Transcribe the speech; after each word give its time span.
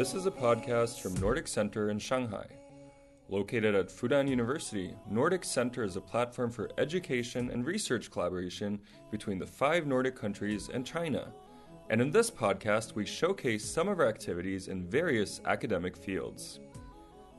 This 0.00 0.14
is 0.14 0.24
a 0.24 0.30
podcast 0.30 1.02
from 1.02 1.12
Nordic 1.20 1.46
Center 1.46 1.90
in 1.90 1.98
Shanghai. 1.98 2.46
Located 3.28 3.74
at 3.74 3.90
Fudan 3.90 4.30
University, 4.30 4.94
Nordic 5.10 5.44
Center 5.44 5.84
is 5.84 5.96
a 5.96 6.00
platform 6.00 6.50
for 6.50 6.70
education 6.78 7.50
and 7.50 7.66
research 7.66 8.10
collaboration 8.10 8.80
between 9.10 9.38
the 9.38 9.46
five 9.46 9.86
Nordic 9.86 10.16
countries 10.16 10.70
and 10.72 10.86
China. 10.86 11.30
And 11.90 12.00
in 12.00 12.10
this 12.10 12.30
podcast, 12.30 12.94
we 12.94 13.04
showcase 13.04 13.62
some 13.62 13.88
of 13.88 14.00
our 14.00 14.08
activities 14.08 14.68
in 14.68 14.88
various 14.88 15.42
academic 15.44 15.94
fields. 15.94 16.60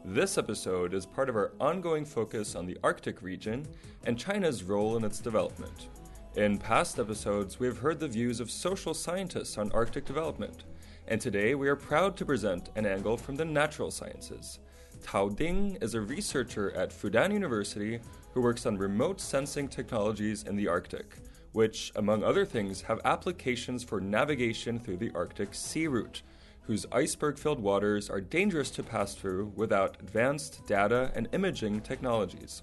This 0.05 0.37
episode 0.37 0.93
is 0.93 1.07
part 1.07 1.29
of 1.29 1.35
our 1.35 1.53
ongoing 1.59 2.05
focus 2.05 2.53
on 2.53 2.67
the 2.67 2.77
Arctic 2.83 3.23
region 3.23 3.65
and 4.03 4.19
China's 4.19 4.61
role 4.61 4.97
in 4.97 5.03
its 5.03 5.17
development. 5.17 5.89
In 6.35 6.59
past 6.59 6.99
episodes, 6.99 7.59
we 7.59 7.65
have 7.65 7.79
heard 7.79 7.99
the 7.99 8.07
views 8.07 8.39
of 8.39 8.51
social 8.51 8.93
scientists 8.93 9.57
on 9.57 9.71
Arctic 9.71 10.05
development, 10.05 10.65
and 11.07 11.19
today 11.19 11.55
we 11.55 11.67
are 11.67 11.75
proud 11.75 12.15
to 12.17 12.25
present 12.25 12.69
an 12.75 12.85
angle 12.85 13.17
from 13.17 13.35
the 13.35 13.45
natural 13.45 13.91
sciences. 13.91 14.59
Tao 15.01 15.29
Ding 15.29 15.77
is 15.81 15.95
a 15.95 16.01
researcher 16.01 16.71
at 16.71 16.91
Fudan 16.91 17.33
University 17.33 17.99
who 18.33 18.41
works 18.41 18.65
on 18.65 18.77
remote 18.77 19.19
sensing 19.19 19.67
technologies 19.67 20.43
in 20.43 20.55
the 20.55 20.67
Arctic, 20.67 21.15
which, 21.51 21.91
among 21.95 22.23
other 22.23 22.45
things, 22.45 22.81
have 22.81 23.01
applications 23.03 23.83
for 23.83 23.99
navigation 23.99 24.79
through 24.79 24.97
the 24.97 25.11
Arctic 25.13 25.53
sea 25.53 25.87
route, 25.87 26.21
whose 26.61 26.85
iceberg 26.91 27.37
filled 27.37 27.59
waters 27.59 28.09
are 28.09 28.21
dangerous 28.21 28.69
to 28.71 28.83
pass 28.83 29.15
through 29.15 29.51
without 29.55 29.97
advanced 29.99 30.65
data 30.67 31.11
and 31.15 31.27
imaging 31.33 31.81
technologies. 31.81 32.61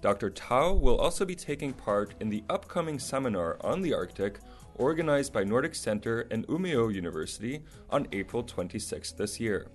Dr. 0.00 0.30
Tao 0.30 0.72
will 0.72 0.98
also 0.98 1.24
be 1.24 1.34
taking 1.34 1.72
part 1.72 2.14
in 2.20 2.28
the 2.28 2.44
upcoming 2.50 2.98
seminar 2.98 3.56
on 3.60 3.80
the 3.80 3.94
Arctic 3.94 4.38
organized 4.76 5.32
by 5.32 5.44
Nordic 5.44 5.74
Center 5.74 6.22
and 6.30 6.46
Umeå 6.48 6.92
University 6.92 7.62
on 7.90 8.06
April 8.12 8.42
26 8.42 9.12
this 9.12 9.38
year. 9.40 9.68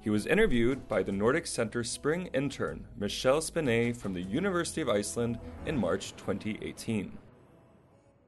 He 0.00 0.10
was 0.10 0.26
interviewed 0.26 0.88
by 0.88 1.02
the 1.04 1.12
Nordic 1.12 1.46
Center 1.46 1.84
spring 1.84 2.28
intern 2.34 2.86
Michelle 2.98 3.40
Spinet 3.40 3.96
from 3.96 4.14
the 4.14 4.22
University 4.22 4.80
of 4.80 4.88
Iceland 4.88 5.38
in 5.64 5.78
March 5.78 6.16
2018. 6.16 7.16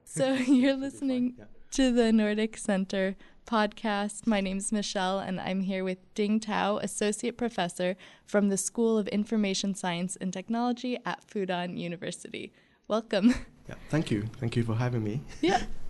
So 0.05 0.33
you're 0.47 0.77
listening 0.77 1.35
to 1.71 1.91
the 1.91 2.13
Nordic 2.13 2.55
Center 2.57 3.17
podcast. 3.45 4.25
My 4.25 4.39
name 4.39 4.57
is 4.57 4.71
Michelle, 4.71 5.19
and 5.19 5.39
I'm 5.41 5.61
here 5.61 5.83
with 5.83 5.97
Ding 6.13 6.39
Tao, 6.39 6.77
Associate 6.77 7.37
Professor 7.37 7.97
from 8.25 8.47
the 8.47 8.57
School 8.57 8.97
of 8.97 9.09
Information 9.09 9.75
Science 9.75 10.15
and 10.15 10.31
Technology 10.31 10.97
at 11.05 11.27
Fudan 11.27 11.77
University. 11.77 12.53
Welcome. 12.87 13.35
Yeah, 13.67 13.75
thank 13.89 14.11
you. 14.11 14.27
Thank 14.39 14.55
you 14.55 14.63
for 14.63 14.75
having 14.75 15.03
me. 15.03 15.21
Yeah. 15.41 15.63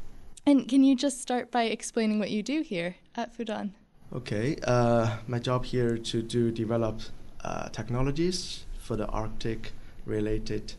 And 0.47 0.67
can 0.67 0.83
you 0.83 0.95
just 0.95 1.21
start 1.21 1.49
by 1.49 1.63
explaining 1.63 2.19
what 2.19 2.29
you 2.29 2.43
do 2.43 2.61
here 2.61 2.97
at 3.15 3.35
Fudan? 3.35 3.71
Okay, 4.13 4.57
uh, 4.67 5.17
my 5.27 5.39
job 5.39 5.65
here 5.65 5.97
to 5.97 6.21
do 6.21 6.52
develop 6.52 7.02
uh, 7.43 7.69
technologies 7.69 8.65
for 8.77 8.95
the 8.95 9.07
Arctic 9.07 9.71
related 10.05 10.73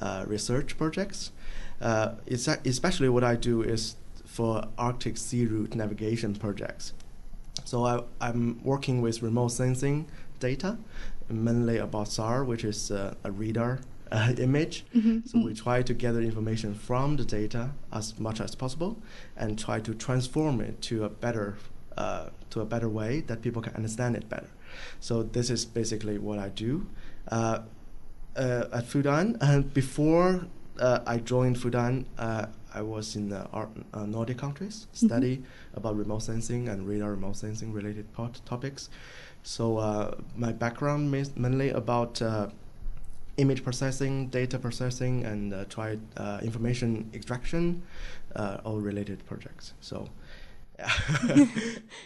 uh, 0.00 0.24
research 0.26 0.78
projects. 0.78 1.32
Uh, 1.82 2.12
especially 2.64 3.10
what 3.10 3.22
I 3.22 3.36
do 3.36 3.60
is 3.60 3.96
for 4.24 4.64
Arctic 4.78 5.18
sea 5.18 5.44
route 5.44 5.74
navigation 5.74 6.34
projects. 6.34 6.94
So 7.66 7.84
I, 7.84 8.02
I'm 8.22 8.62
working 8.64 9.02
with 9.02 9.20
remote 9.20 9.48
sensing 9.48 10.08
data, 10.38 10.78
mainly 11.28 11.76
about 11.76 12.08
SAR, 12.08 12.42
which 12.42 12.64
is 12.64 12.90
uh, 12.90 13.14
a 13.22 13.30
radar 13.30 13.80
uh, 14.12 14.32
image. 14.38 14.84
Mm-hmm. 14.94 15.20
So 15.26 15.44
we 15.44 15.54
try 15.54 15.82
to 15.82 15.94
gather 15.94 16.20
information 16.20 16.74
from 16.74 17.16
the 17.16 17.24
data 17.24 17.70
as 17.92 18.18
much 18.18 18.40
as 18.40 18.54
possible 18.54 18.98
and 19.36 19.58
try 19.58 19.80
to 19.80 19.94
transform 19.94 20.60
it 20.60 20.80
to 20.82 21.04
a 21.04 21.08
better 21.08 21.56
uh, 21.96 22.30
to 22.50 22.60
a 22.60 22.64
better 22.64 22.88
way 22.88 23.20
that 23.22 23.42
people 23.42 23.60
can 23.60 23.74
understand 23.74 24.16
it 24.16 24.28
better. 24.28 24.48
So 25.00 25.22
this 25.22 25.50
is 25.50 25.64
basically 25.64 26.18
what 26.18 26.38
I 26.38 26.48
do. 26.48 26.86
Uh, 27.30 27.60
uh 28.36 28.66
at 28.72 28.84
Fudan, 28.86 29.36
and 29.40 29.72
before 29.74 30.46
uh, 30.78 31.00
I 31.06 31.18
joined 31.18 31.56
Fudan, 31.56 32.06
uh, 32.18 32.46
I 32.72 32.82
was 32.82 33.16
in 33.16 33.28
the 33.28 33.46
uh, 33.52 34.06
Nordic 34.06 34.38
countries, 34.38 34.86
mm-hmm. 34.94 35.06
study 35.06 35.36
mm-hmm. 35.36 35.76
about 35.76 35.96
remote 35.96 36.22
sensing 36.22 36.68
and 36.68 36.88
radar 36.88 37.10
remote 37.10 37.36
sensing 37.36 37.72
related 37.72 38.12
pot- 38.12 38.40
topics. 38.46 38.88
So 39.42 39.78
uh, 39.78 40.16
my 40.36 40.52
background 40.52 41.14
is 41.14 41.36
mainly 41.36 41.70
about 41.70 42.22
uh, 42.22 42.48
image 43.40 43.64
processing, 43.64 44.28
data 44.28 44.58
processing, 44.58 45.24
and 45.24 45.52
uh, 45.52 45.64
try 45.66 45.98
uh, 46.16 46.40
information 46.42 47.10
extraction, 47.14 47.82
all 48.64 48.80
related 48.80 49.24
projects. 49.26 49.74
So, 49.80 50.08
yeah. 50.78 50.92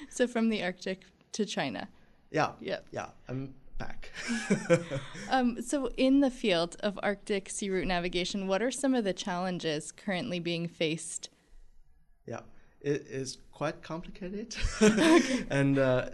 so 0.08 0.26
from 0.26 0.48
the 0.48 0.62
Arctic 0.62 1.02
to 1.32 1.44
China. 1.44 1.88
Yeah. 2.30 2.52
Yeah. 2.60 2.78
Yeah. 2.90 3.06
I'm 3.28 3.54
back. 3.78 4.10
um, 5.30 5.60
so, 5.62 5.90
in 5.96 6.20
the 6.20 6.30
field 6.30 6.76
of 6.80 6.98
Arctic 7.02 7.50
sea 7.50 7.70
route 7.70 7.86
navigation, 7.86 8.46
what 8.46 8.62
are 8.62 8.70
some 8.70 8.94
of 8.94 9.04
the 9.04 9.12
challenges 9.12 9.92
currently 9.92 10.38
being 10.38 10.66
faced? 10.68 11.28
Yeah, 12.26 12.40
it 12.80 13.06
is 13.08 13.38
quite 13.54 13.82
complicated, 13.82 14.56
and 15.50 15.78
uh, 15.78 16.06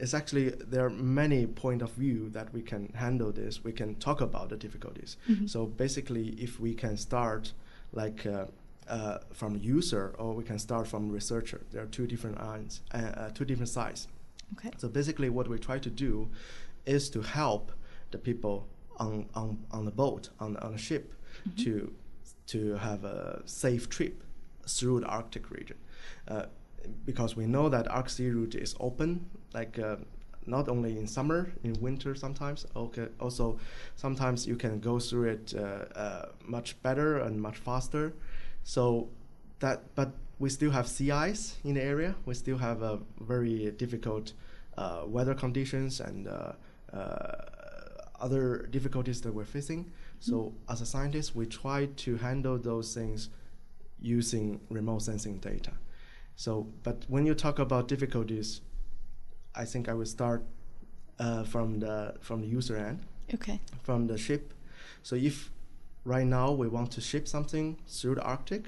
it's 0.00 0.14
actually 0.14 0.48
there 0.50 0.84
are 0.86 0.90
many 0.90 1.46
point 1.46 1.82
of 1.82 1.92
view 1.92 2.30
that 2.30 2.52
we 2.52 2.62
can 2.62 2.92
handle 2.94 3.30
this. 3.30 3.62
We 3.62 3.72
can 3.72 3.94
talk 3.96 4.20
about 4.20 4.48
the 4.48 4.56
difficulties. 4.56 5.16
Mm-hmm. 5.28 5.46
So 5.46 5.66
basically, 5.66 6.28
if 6.38 6.58
we 6.58 6.74
can 6.74 6.96
start 6.96 7.52
like. 7.92 8.26
Uh, 8.26 8.46
uh, 8.88 9.18
from 9.32 9.56
user 9.56 10.14
or 10.16 10.32
we 10.32 10.44
can 10.44 10.60
start 10.60 10.86
from 10.86 11.10
researcher. 11.10 11.60
There 11.72 11.82
are 11.82 11.86
two 11.86 12.06
different 12.06 12.40
lines, 12.40 12.82
uh, 12.94 12.98
uh, 12.98 13.30
two 13.30 13.44
different 13.44 13.68
sides. 13.68 14.06
Okay. 14.56 14.70
So 14.76 14.88
basically, 14.88 15.28
what 15.28 15.48
we 15.48 15.58
try 15.58 15.80
to 15.80 15.90
do 15.90 16.28
is 16.84 17.10
to 17.10 17.20
help 17.22 17.72
the 18.12 18.18
people 18.18 18.68
on, 18.98 19.26
on, 19.34 19.58
on 19.72 19.86
the 19.86 19.90
boat, 19.90 20.30
on, 20.38 20.56
on 20.58 20.70
the 20.70 20.78
ship, 20.78 21.14
mm-hmm. 21.48 21.64
to, 21.64 21.92
to 22.46 22.74
have 22.76 23.04
a 23.04 23.42
safe 23.44 23.88
trip 23.88 24.22
through 24.68 25.00
the 25.00 25.06
Arctic 25.06 25.50
region. 25.50 25.78
Uh, 26.28 26.46
because 27.04 27.36
we 27.36 27.46
know 27.46 27.68
that 27.68 27.88
Arctic 27.90 28.10
Sea 28.10 28.30
route 28.30 28.54
is 28.54 28.74
open, 28.80 29.26
like 29.54 29.78
uh, 29.78 29.96
not 30.46 30.68
only 30.68 30.98
in 30.98 31.06
summer, 31.06 31.52
in 31.62 31.74
winter 31.80 32.14
sometimes. 32.14 32.66
Okay, 32.74 33.08
also 33.20 33.58
sometimes 33.96 34.46
you 34.46 34.56
can 34.56 34.80
go 34.80 34.98
through 34.98 35.30
it 35.30 35.54
uh, 35.56 35.98
uh, 35.98 36.28
much 36.44 36.80
better 36.82 37.18
and 37.18 37.40
much 37.40 37.58
faster. 37.58 38.14
So 38.64 39.08
that, 39.60 39.94
but 39.94 40.12
we 40.38 40.48
still 40.50 40.70
have 40.70 40.86
sea 40.86 41.10
ice 41.10 41.56
in 41.64 41.74
the 41.74 41.82
area. 41.82 42.14
We 42.24 42.34
still 42.34 42.58
have 42.58 42.82
a 42.82 43.00
very 43.20 43.70
difficult 43.72 44.32
uh, 44.76 45.02
weather 45.06 45.34
conditions 45.34 46.00
and 46.00 46.28
uh, 46.28 46.52
uh, 46.92 47.44
other 48.20 48.66
difficulties 48.70 49.20
that 49.22 49.32
we're 49.32 49.44
facing. 49.44 49.90
So 50.20 50.34
mm-hmm. 50.34 50.72
as 50.72 50.80
a 50.80 50.86
scientist, 50.86 51.34
we 51.34 51.46
try 51.46 51.86
to 51.86 52.16
handle 52.16 52.58
those 52.58 52.94
things 52.94 53.30
using 54.00 54.60
remote 54.68 55.02
sensing 55.02 55.38
data. 55.38 55.72
So, 56.36 56.68
but 56.82 57.04
when 57.08 57.26
you 57.26 57.34
talk 57.34 57.58
about 57.58 57.88
difficulties, 57.88 58.60
I 59.54 59.64
think 59.64 59.88
I 59.88 59.94
will 59.94 60.06
start 60.06 60.44
uh, 61.18 61.44
from 61.44 61.80
the 61.80 62.14
from 62.20 62.42
the 62.42 62.46
user 62.46 62.76
end. 62.76 63.00
Okay. 63.34 63.60
From 63.82 64.06
the 64.06 64.18
ship. 64.18 64.52
So 65.02 65.16
if 65.16 65.50
right 66.04 66.26
now 66.26 66.52
we 66.52 66.68
want 66.68 66.92
to 66.92 67.00
ship 67.00 67.26
something 67.26 67.78
through 67.88 68.16
the 68.16 68.22
Arctic, 68.22 68.66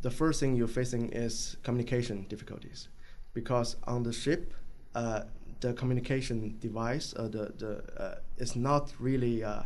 the 0.00 0.10
first 0.10 0.40
thing 0.40 0.56
you're 0.56 0.68
facing 0.68 1.10
is 1.12 1.56
communication 1.62 2.24
difficulties, 2.28 2.88
because 3.34 3.76
on 3.84 4.02
the 4.04 4.12
ship, 4.12 4.54
uh, 4.94 5.22
the 5.60 5.74
communication 5.74 6.56
device, 6.60 7.14
uh, 7.16 7.28
the 7.28 7.52
the 7.58 8.02
uh, 8.02 8.14
is 8.38 8.54
not 8.54 8.92
really, 8.98 9.44
uh, 9.44 9.62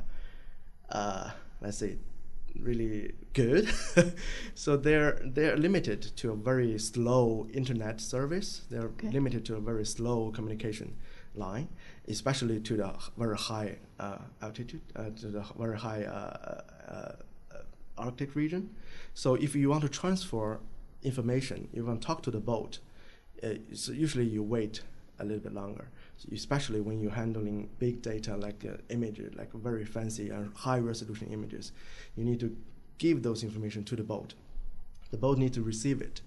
uh, 0.91 1.31
let's 1.61 1.79
say, 1.79 1.99
really 2.59 3.13
good. 3.33 3.69
so 4.55 4.77
they're 4.77 5.21
they're 5.25 5.57
limited 5.57 6.03
to 6.17 6.33
a 6.33 6.37
very 6.37 6.79
slow 6.79 7.47
internet 7.53 8.01
service. 8.01 8.63
They're 8.71 8.93
okay. 8.95 9.11
limited 9.11 9.45
to 9.47 9.57
a 9.57 9.61
very 9.61 9.85
slow 9.85 10.31
communication 10.31 10.97
line, 11.35 11.69
especially 12.09 12.61
to 12.61 12.77
the 12.77 12.95
very 13.17 13.37
high 13.37 13.79
uh, 13.99 14.19
altitude, 14.43 14.83
uh, 14.97 15.11
to 15.17 15.27
the 15.29 15.45
very 15.59 15.79
high 15.79 16.05
uh, 16.05 16.63
uh, 16.89 17.13
Arctic 17.99 18.35
region. 18.35 18.71
So 19.15 19.35
if 19.35 19.55
you 19.55 19.69
want 19.69 19.83
to 19.83 19.89
transfer 19.89 20.61
information, 21.03 21.69
you 21.73 21.85
want 21.85 22.01
to 22.01 22.07
talk 22.07 22.23
to 22.23 22.31
the 22.31 22.41
boat, 22.41 22.79
so 23.73 23.93
usually 23.93 24.25
you 24.27 24.43
wait 24.43 24.83
a 25.19 25.25
little 25.25 25.43
bit 25.43 25.55
longer, 25.55 25.89
so 26.17 26.29
especially 26.33 26.81
when 26.81 27.01
you're 27.01 27.13
handling 27.13 27.69
big 27.79 28.03
data 28.03 28.37
like 28.37 28.65
uh, 28.65 28.77
images, 28.89 29.35
like 29.35 29.53
very 29.53 29.85
fancy 29.85 30.31
and 30.31 30.55
high 30.55 30.79
resolution 30.79 31.29
images. 31.29 31.73
You 32.17 32.25
need 32.25 32.41
to 32.41 32.57
give 32.99 33.23
those 33.23 33.43
information 33.43 33.85
to 33.85 33.97
the 33.97 34.03
boat. 34.03 34.35
The 35.11 35.17
boat 35.17 35.39
needs 35.39 35.55
to 35.57 35.63
receive 35.63 36.01
it, 36.01 36.21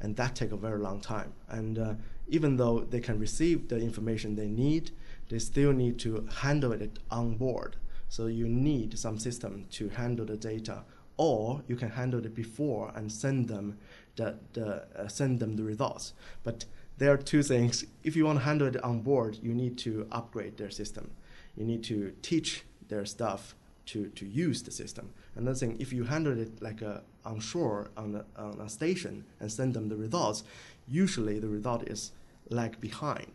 and 0.00 0.16
that 0.16 0.34
takes 0.34 0.52
a 0.52 0.56
very 0.56 0.78
long 0.78 1.00
time. 1.00 1.32
And 1.48 1.78
uh, 1.78 1.94
even 2.28 2.56
though 2.56 2.80
they 2.80 3.00
can 3.00 3.18
receive 3.18 3.68
the 3.68 3.78
information 3.78 4.36
they 4.36 4.48
need, 4.48 4.90
they 5.28 5.38
still 5.38 5.72
need 5.72 5.98
to 6.00 6.26
handle 6.36 6.72
it 6.72 6.98
on 7.10 7.36
board. 7.36 7.76
So 8.08 8.26
you 8.26 8.46
need 8.48 8.98
some 8.98 9.18
system 9.18 9.66
to 9.72 9.88
handle 9.88 10.26
the 10.26 10.36
data 10.36 10.84
or 11.16 11.62
you 11.68 11.76
can 11.76 11.90
handle 11.90 12.24
it 12.24 12.34
before 12.34 12.92
and 12.94 13.10
send 13.10 13.48
them 13.48 13.78
the, 14.16 14.36
the 14.52 14.86
uh, 14.96 15.08
send 15.08 15.40
them 15.40 15.56
the 15.56 15.62
results. 15.62 16.12
But 16.42 16.64
there 16.98 17.12
are 17.12 17.16
two 17.16 17.42
things. 17.42 17.84
If 18.02 18.16
you 18.16 18.24
want 18.24 18.38
to 18.40 18.44
handle 18.44 18.68
it 18.68 18.82
on 18.82 19.00
board, 19.00 19.38
you 19.42 19.54
need 19.54 19.78
to 19.78 20.06
upgrade 20.12 20.56
their 20.56 20.70
system. 20.70 21.10
You 21.56 21.64
need 21.64 21.82
to 21.84 22.14
teach 22.22 22.64
their 22.88 23.04
staff 23.04 23.54
to, 23.86 24.08
to 24.08 24.26
use 24.26 24.62
the 24.62 24.70
system. 24.70 25.12
Another 25.34 25.56
thing, 25.56 25.76
if 25.78 25.92
you 25.92 26.04
handle 26.04 26.38
it 26.38 26.62
like 26.62 26.82
a, 26.82 27.02
on 27.24 27.40
shore 27.40 27.90
on 27.96 28.14
a, 28.14 28.40
on 28.40 28.60
a 28.60 28.68
station 28.68 29.24
and 29.40 29.50
send 29.50 29.74
them 29.74 29.88
the 29.88 29.96
results, 29.96 30.44
usually 30.88 31.38
the 31.38 31.48
result 31.48 31.88
is 31.88 32.12
lag 32.48 32.80
behind. 32.80 33.32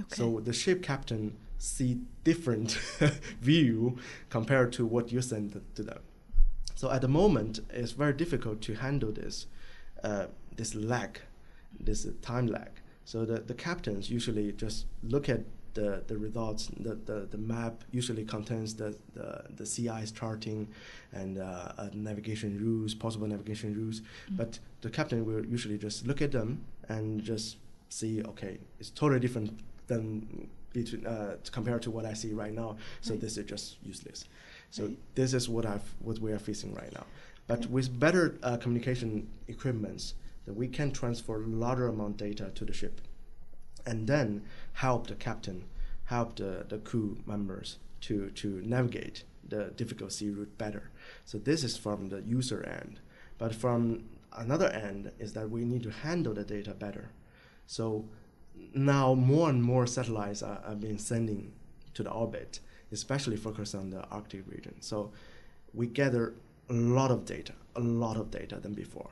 Okay. 0.00 0.16
So 0.16 0.40
the 0.40 0.52
ship 0.52 0.82
captain 0.82 1.36
see 1.58 2.00
different 2.24 2.70
view 3.40 3.98
compared 4.30 4.72
to 4.74 4.86
what 4.86 5.12
you 5.12 5.20
send 5.20 5.60
to 5.74 5.82
them. 5.82 6.00
So 6.74 6.90
at 6.90 7.02
the 7.02 7.08
moment, 7.08 7.60
it's 7.70 7.92
very 7.92 8.14
difficult 8.14 8.62
to 8.62 8.74
handle 8.74 9.12
this 9.12 9.46
uh, 10.02 10.26
this 10.56 10.74
lag, 10.74 11.20
this 11.78 12.06
time 12.22 12.46
lag. 12.46 12.70
So 13.10 13.24
the, 13.24 13.40
the 13.40 13.54
captains 13.54 14.08
usually 14.08 14.52
just 14.52 14.86
look 15.02 15.28
at 15.28 15.40
the, 15.74 16.04
the 16.06 16.16
results, 16.16 16.70
the, 16.78 16.94
the, 16.94 17.26
the 17.28 17.38
map 17.38 17.82
usually 17.90 18.24
contains 18.24 18.76
the, 18.76 18.96
the, 19.14 19.46
the 19.56 19.66
sea 19.66 19.88
ice 19.88 20.12
charting 20.12 20.68
and 21.12 21.38
uh, 21.38 21.72
uh, 21.76 21.88
navigation 21.92 22.56
rules, 22.64 22.94
possible 22.94 23.26
navigation 23.26 23.74
rules. 23.74 23.98
Mm-hmm. 24.00 24.36
But 24.36 24.60
the 24.82 24.90
captain 24.90 25.26
will 25.26 25.44
usually 25.44 25.76
just 25.76 26.06
look 26.06 26.22
at 26.22 26.30
them 26.30 26.64
and 26.88 27.20
just 27.20 27.56
see, 27.88 28.22
okay, 28.22 28.58
it's 28.78 28.90
totally 28.90 29.18
different 29.18 29.58
than 29.88 30.48
between 30.72 31.04
uh, 31.04 31.34
compared 31.50 31.82
to 31.82 31.90
what 31.90 32.04
I 32.04 32.12
see 32.12 32.32
right 32.32 32.54
now. 32.54 32.76
So 33.00 33.14
right. 33.14 33.20
this 33.20 33.36
is 33.36 33.44
just 33.44 33.78
useless. 33.82 34.26
So 34.70 34.84
right. 34.84 34.98
this 35.16 35.34
is 35.34 35.48
what 35.48 35.66
I've 35.66 35.94
what 35.98 36.20
we 36.20 36.30
are 36.30 36.38
facing 36.38 36.74
right 36.74 36.92
now. 36.94 37.06
But 37.48 37.66
with 37.66 37.98
better 37.98 38.36
uh, 38.44 38.58
communication 38.58 39.26
equipments, 39.48 40.14
that 40.46 40.54
we 40.54 40.68
can 40.68 40.90
transfer 40.92 41.38
larger 41.38 41.88
amount 41.88 42.16
data 42.16 42.50
to 42.54 42.64
the 42.64 42.72
ship 42.72 43.00
and 43.86 44.06
then 44.06 44.42
help 44.74 45.06
the 45.06 45.14
captain, 45.14 45.64
help 46.04 46.36
the, 46.36 46.64
the 46.68 46.78
crew 46.78 47.18
members 47.26 47.78
to, 48.02 48.30
to 48.30 48.60
navigate 48.64 49.24
the 49.46 49.72
difficult 49.76 50.12
sea 50.12 50.30
route 50.30 50.56
better. 50.58 50.90
So 51.24 51.38
this 51.38 51.64
is 51.64 51.76
from 51.76 52.08
the 52.08 52.22
user 52.22 52.62
end. 52.62 53.00
But 53.38 53.54
from 53.54 54.04
another 54.36 54.68
end 54.68 55.12
is 55.18 55.32
that 55.32 55.50
we 55.50 55.64
need 55.64 55.82
to 55.84 55.90
handle 55.90 56.34
the 56.34 56.44
data 56.44 56.72
better. 56.72 57.10
So 57.66 58.04
now 58.74 59.14
more 59.14 59.48
and 59.48 59.62
more 59.62 59.86
satellites 59.86 60.42
are, 60.42 60.60
are 60.64 60.74
being 60.74 60.98
sending 60.98 61.52
to 61.94 62.02
the 62.02 62.10
orbit, 62.10 62.60
especially 62.92 63.36
focused 63.36 63.74
on 63.74 63.90
the 63.90 64.04
Arctic 64.08 64.44
region. 64.46 64.80
So 64.80 65.12
we 65.74 65.86
gather 65.86 66.34
a 66.68 66.72
lot 66.72 67.10
of 67.10 67.24
data, 67.24 67.52
a 67.74 67.80
lot 67.80 68.16
of 68.16 68.30
data 68.30 68.56
than 68.56 68.74
before 68.74 69.10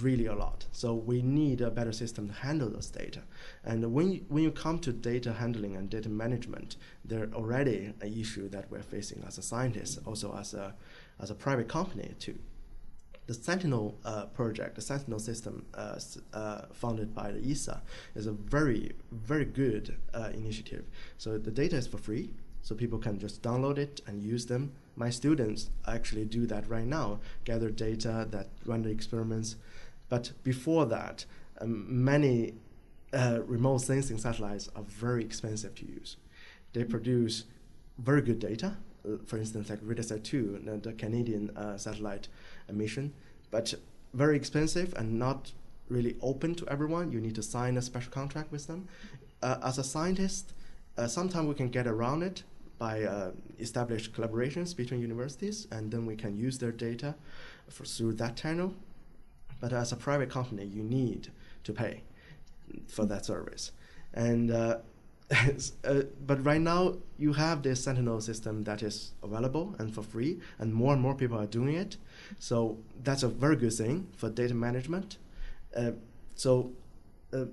really 0.00 0.26
a 0.26 0.34
lot. 0.34 0.66
So 0.72 0.94
we 0.94 1.22
need 1.22 1.60
a 1.60 1.70
better 1.70 1.92
system 1.92 2.28
to 2.28 2.34
handle 2.34 2.70
those 2.70 2.90
data. 2.90 3.22
And 3.64 3.92
when 3.92 4.12
you, 4.12 4.24
when 4.28 4.42
you 4.42 4.50
come 4.50 4.78
to 4.80 4.92
data 4.92 5.32
handling 5.32 5.76
and 5.76 5.88
data 5.88 6.08
management, 6.08 6.76
there 7.04 7.28
already 7.34 7.92
an 8.00 8.12
issue 8.12 8.48
that 8.48 8.70
we're 8.70 8.82
facing 8.82 9.22
as 9.26 9.38
a 9.38 9.42
scientist, 9.42 10.00
also 10.06 10.36
as 10.36 10.54
a 10.54 10.74
as 11.20 11.30
a 11.30 11.34
private 11.34 11.68
company 11.68 12.14
too. 12.18 12.38
The 13.26 13.34
Sentinel 13.34 13.98
uh, 14.04 14.26
project, 14.26 14.74
the 14.74 14.82
Sentinel 14.82 15.20
system 15.20 15.64
uh, 15.74 15.98
uh, 16.32 16.62
funded 16.72 17.14
by 17.14 17.30
the 17.30 17.50
ESA, 17.50 17.80
is 18.16 18.26
a 18.26 18.32
very, 18.32 18.92
very 19.12 19.44
good 19.44 19.96
uh, 20.12 20.30
initiative. 20.34 20.84
So 21.18 21.38
the 21.38 21.52
data 21.52 21.76
is 21.76 21.86
for 21.86 21.98
free, 21.98 22.34
so 22.62 22.74
people 22.74 22.98
can 22.98 23.18
just 23.18 23.42
download 23.42 23.76
it 23.76 24.00
and 24.06 24.22
use 24.22 24.46
them 24.46 24.72
my 24.96 25.10
students 25.10 25.70
actually 25.86 26.24
do 26.24 26.46
that 26.46 26.68
right 26.68 26.86
now, 26.86 27.20
gather 27.44 27.70
data, 27.70 28.26
that 28.30 28.48
run 28.64 28.82
the 28.82 28.90
experiments. 28.90 29.56
But 30.08 30.32
before 30.42 30.86
that, 30.86 31.24
um, 31.60 32.04
many 32.04 32.54
uh, 33.12 33.40
remote 33.46 33.78
sensing 33.78 34.18
satellites 34.18 34.68
are 34.76 34.82
very 34.82 35.24
expensive 35.24 35.74
to 35.76 35.86
use. 35.86 36.16
They 36.72 36.84
produce 36.84 37.44
very 37.98 38.22
good 38.22 38.38
data, 38.38 38.76
for 39.26 39.38
instance, 39.38 39.70
like 39.70 39.80
RADARSAT 39.80 40.22
2, 40.24 40.62
the, 40.64 40.76
the 40.76 40.92
Canadian 40.92 41.50
uh, 41.56 41.76
satellite 41.76 42.28
mission, 42.70 43.12
but 43.50 43.74
very 44.14 44.36
expensive 44.36 44.94
and 44.96 45.18
not 45.18 45.52
really 45.88 46.16
open 46.22 46.54
to 46.56 46.68
everyone. 46.68 47.12
You 47.12 47.20
need 47.20 47.34
to 47.34 47.42
sign 47.42 47.76
a 47.76 47.82
special 47.82 48.12
contract 48.12 48.52
with 48.52 48.66
them. 48.66 48.88
Uh, 49.42 49.58
as 49.62 49.78
a 49.78 49.84
scientist, 49.84 50.52
uh, 50.96 51.06
sometimes 51.06 51.48
we 51.48 51.54
can 51.54 51.68
get 51.68 51.86
around 51.86 52.22
it 52.22 52.44
by 52.82 53.04
uh, 53.04 53.30
established 53.60 54.12
collaborations 54.12 54.76
between 54.76 55.00
universities, 55.00 55.68
and 55.70 55.92
then 55.92 56.04
we 56.04 56.16
can 56.16 56.36
use 56.36 56.58
their 56.58 56.72
data 56.72 57.14
for, 57.68 57.84
through 57.84 58.14
that 58.14 58.34
channel. 58.34 58.74
But 59.60 59.72
as 59.72 59.92
a 59.92 59.96
private 60.08 60.30
company, 60.38 60.64
you 60.64 60.82
need 60.82 61.30
to 61.62 61.72
pay 61.72 62.02
for 62.88 63.04
that 63.06 63.24
service. 63.24 63.70
And 64.12 64.50
uh, 64.50 64.78
uh, 65.84 66.02
but 66.26 66.44
right 66.44 66.60
now 66.60 66.96
you 67.18 67.32
have 67.34 67.62
this 67.62 67.84
Sentinel 67.84 68.20
system 68.20 68.64
that 68.64 68.82
is 68.82 69.12
available 69.22 69.76
and 69.78 69.94
for 69.94 70.02
free, 70.02 70.40
and 70.58 70.74
more 70.74 70.92
and 70.92 71.00
more 71.00 71.14
people 71.14 71.38
are 71.38 71.52
doing 71.60 71.76
it. 71.76 71.96
So 72.40 72.78
that's 73.04 73.22
a 73.22 73.28
very 73.28 73.56
good 73.62 73.74
thing 73.74 74.08
for 74.16 74.28
data 74.28 74.54
management. 74.54 75.18
Uh, 75.76 75.92
so 76.34 76.72
uh, 77.32 77.44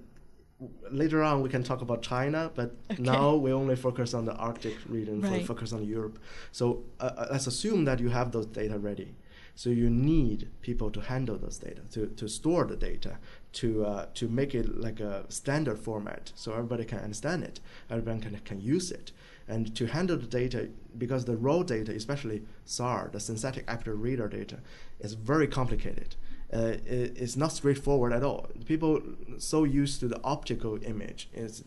later 0.91 1.23
on 1.23 1.41
we 1.41 1.50
can 1.50 1.63
talk 1.63 1.81
about 1.81 2.01
China, 2.01 2.51
but 2.53 2.75
okay. 2.91 3.01
now 3.01 3.35
we 3.35 3.51
only 3.51 3.75
focus 3.75 4.13
on 4.13 4.25
the 4.25 4.33
Arctic 4.35 4.75
region, 4.88 5.21
right. 5.21 5.45
focus 5.45 5.73
on 5.73 5.85
Europe. 5.85 6.19
So 6.51 6.83
uh, 7.00 7.11
uh, 7.17 7.27
let's 7.31 7.47
assume 7.47 7.85
that 7.85 8.00
you 8.00 8.09
have 8.09 8.31
those 8.31 8.45
data 8.45 8.77
ready. 8.77 9.15
So 9.56 9.69
you 9.69 9.89
need 9.89 10.50
people 10.61 10.89
to 10.91 11.01
handle 11.01 11.38
those 11.38 11.57
data, 11.57 11.81
to, 11.91 12.07
to 12.07 12.29
store 12.29 12.63
the 12.63 12.77
data, 12.77 13.17
to 13.53 13.85
uh, 13.85 14.06
to 14.13 14.29
make 14.29 14.56
it 14.56 14.79
like 14.79 15.01
a 15.01 15.25
standard 15.29 15.79
format, 15.79 16.31
so 16.35 16.53
everybody 16.53 16.85
can 16.85 17.00
understand 17.00 17.44
it, 17.44 17.59
everyone 17.89 18.21
can 18.21 18.39
can 18.45 18.62
use 18.62 18.89
it, 18.89 19.12
and 19.50 19.75
to 19.75 19.88
handle 19.88 20.15
the 20.15 20.27
data 20.27 20.69
because 20.97 21.25
the 21.25 21.35
raw 21.35 21.63
data, 21.63 21.91
especially 21.91 22.44
SAR, 22.63 23.09
the 23.12 23.19
synthetic 23.19 23.65
aperture 23.67 23.95
radar 23.95 24.29
data, 24.29 24.59
is 25.01 25.13
very 25.13 25.47
complicated 25.47 26.15
uh, 26.51 26.78
it's 26.86 27.38
not 27.38 27.51
straightforward 27.51 28.12
at 28.12 28.24
all. 28.24 28.48
People 28.66 29.01
so 29.38 29.63
used 29.63 30.00
to 30.00 30.07
the 30.07 30.19
optical 30.24 30.80
image. 30.84 31.30
It's 31.34 31.63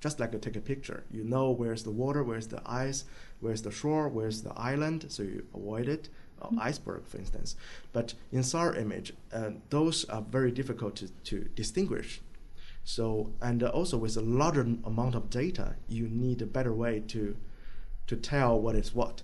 just 0.00 0.20
like 0.20 0.34
a 0.34 0.38
take 0.38 0.56
a 0.56 0.60
picture. 0.60 1.04
You 1.10 1.24
know 1.24 1.50
where's 1.50 1.82
the 1.82 1.90
water, 1.90 2.22
where's 2.22 2.48
the 2.48 2.62
ice, 2.66 3.04
where's 3.40 3.62
the 3.62 3.70
shore, 3.70 4.08
where's 4.08 4.42
the 4.42 4.52
island, 4.54 5.06
so 5.08 5.22
you 5.22 5.46
avoid 5.54 5.88
it. 5.88 6.08
Uh, 6.40 6.46
mm-hmm. 6.46 6.60
Iceberg, 6.60 7.06
for 7.06 7.18
instance. 7.18 7.56
But 7.92 8.14
in 8.30 8.44
SAR 8.44 8.76
image, 8.76 9.12
uh, 9.32 9.50
those 9.70 10.04
are 10.04 10.22
very 10.22 10.52
difficult 10.52 10.94
to, 10.96 11.08
to 11.08 11.48
distinguish. 11.56 12.20
So, 12.84 13.32
and 13.42 13.62
also 13.62 13.96
with 13.98 14.16
a 14.16 14.20
larger 14.20 14.60
amount 14.60 15.14
of 15.14 15.30
data, 15.30 15.74
you 15.88 16.06
need 16.08 16.40
a 16.40 16.46
better 16.46 16.72
way 16.72 17.02
to, 17.08 17.36
to 18.06 18.16
tell 18.16 18.60
what 18.60 18.76
is 18.76 18.94
what 18.94 19.22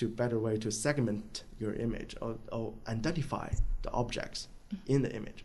to 0.00 0.08
better 0.08 0.38
way 0.38 0.56
to 0.56 0.70
segment 0.70 1.44
your 1.58 1.74
image 1.74 2.16
or, 2.22 2.36
or 2.50 2.72
identify 2.88 3.50
the 3.82 3.90
objects 3.92 4.48
in 4.86 5.02
the 5.02 5.12
image. 5.14 5.44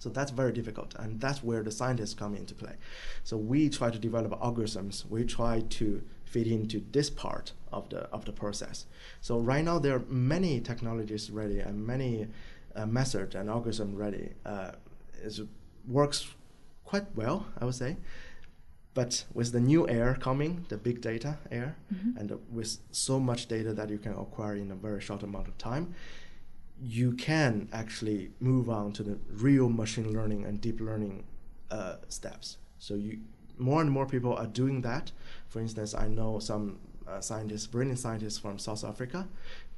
So 0.00 0.08
that's 0.08 0.32
very 0.32 0.52
difficult, 0.52 0.94
and 0.98 1.20
that's 1.20 1.44
where 1.44 1.62
the 1.62 1.70
scientists 1.70 2.14
come 2.14 2.34
into 2.34 2.54
play. 2.54 2.74
So 3.22 3.36
we 3.36 3.68
try 3.68 3.90
to 3.90 3.98
develop 3.98 4.32
algorithms. 4.40 5.04
We 5.08 5.24
try 5.24 5.60
to 5.78 6.02
fit 6.24 6.46
into 6.46 6.82
this 6.90 7.10
part 7.10 7.52
of 7.70 7.88
the 7.90 8.00
of 8.16 8.24
the 8.24 8.32
process. 8.32 8.86
So 9.20 9.38
right 9.38 9.64
now 9.64 9.78
there 9.78 9.94
are 9.96 10.04
many 10.08 10.60
technologies 10.60 11.30
ready 11.30 11.60
and 11.60 11.86
many 11.86 12.26
uh, 12.74 12.86
methods 12.86 13.34
and 13.34 13.48
algorithms 13.48 13.96
ready. 13.96 14.30
Uh, 14.44 14.72
it 15.22 15.38
works 15.86 16.26
quite 16.84 17.06
well, 17.14 17.46
I 17.60 17.64
would 17.66 17.74
say. 17.74 17.96
But 18.92 19.24
with 19.32 19.52
the 19.52 19.60
new 19.60 19.88
air 19.88 20.16
coming, 20.20 20.66
the 20.68 20.76
big 20.76 21.00
data 21.00 21.38
air, 21.50 21.76
mm-hmm. 21.94 22.18
and 22.18 22.38
with 22.50 22.78
so 22.90 23.20
much 23.20 23.46
data 23.46 23.72
that 23.72 23.88
you 23.88 23.98
can 23.98 24.12
acquire 24.12 24.56
in 24.56 24.70
a 24.72 24.74
very 24.74 25.00
short 25.00 25.22
amount 25.22 25.46
of 25.46 25.56
time, 25.58 25.94
you 26.82 27.12
can 27.12 27.68
actually 27.72 28.30
move 28.40 28.68
on 28.68 28.92
to 28.92 29.02
the 29.02 29.18
real 29.32 29.68
machine 29.68 30.12
learning 30.12 30.44
and 30.44 30.60
deep 30.60 30.80
learning 30.80 31.24
uh, 31.70 31.96
steps. 32.08 32.56
So 32.78 32.94
you 32.94 33.20
more 33.58 33.82
and 33.82 33.90
more 33.90 34.06
people 34.06 34.34
are 34.34 34.46
doing 34.46 34.80
that. 34.80 35.12
For 35.48 35.60
instance, 35.60 35.94
I 35.94 36.08
know 36.08 36.38
some 36.38 36.78
uh, 37.06 37.20
scientists, 37.20 37.66
brilliant 37.66 37.98
scientists 37.98 38.38
from 38.38 38.58
South 38.58 38.84
Africa, 38.84 39.28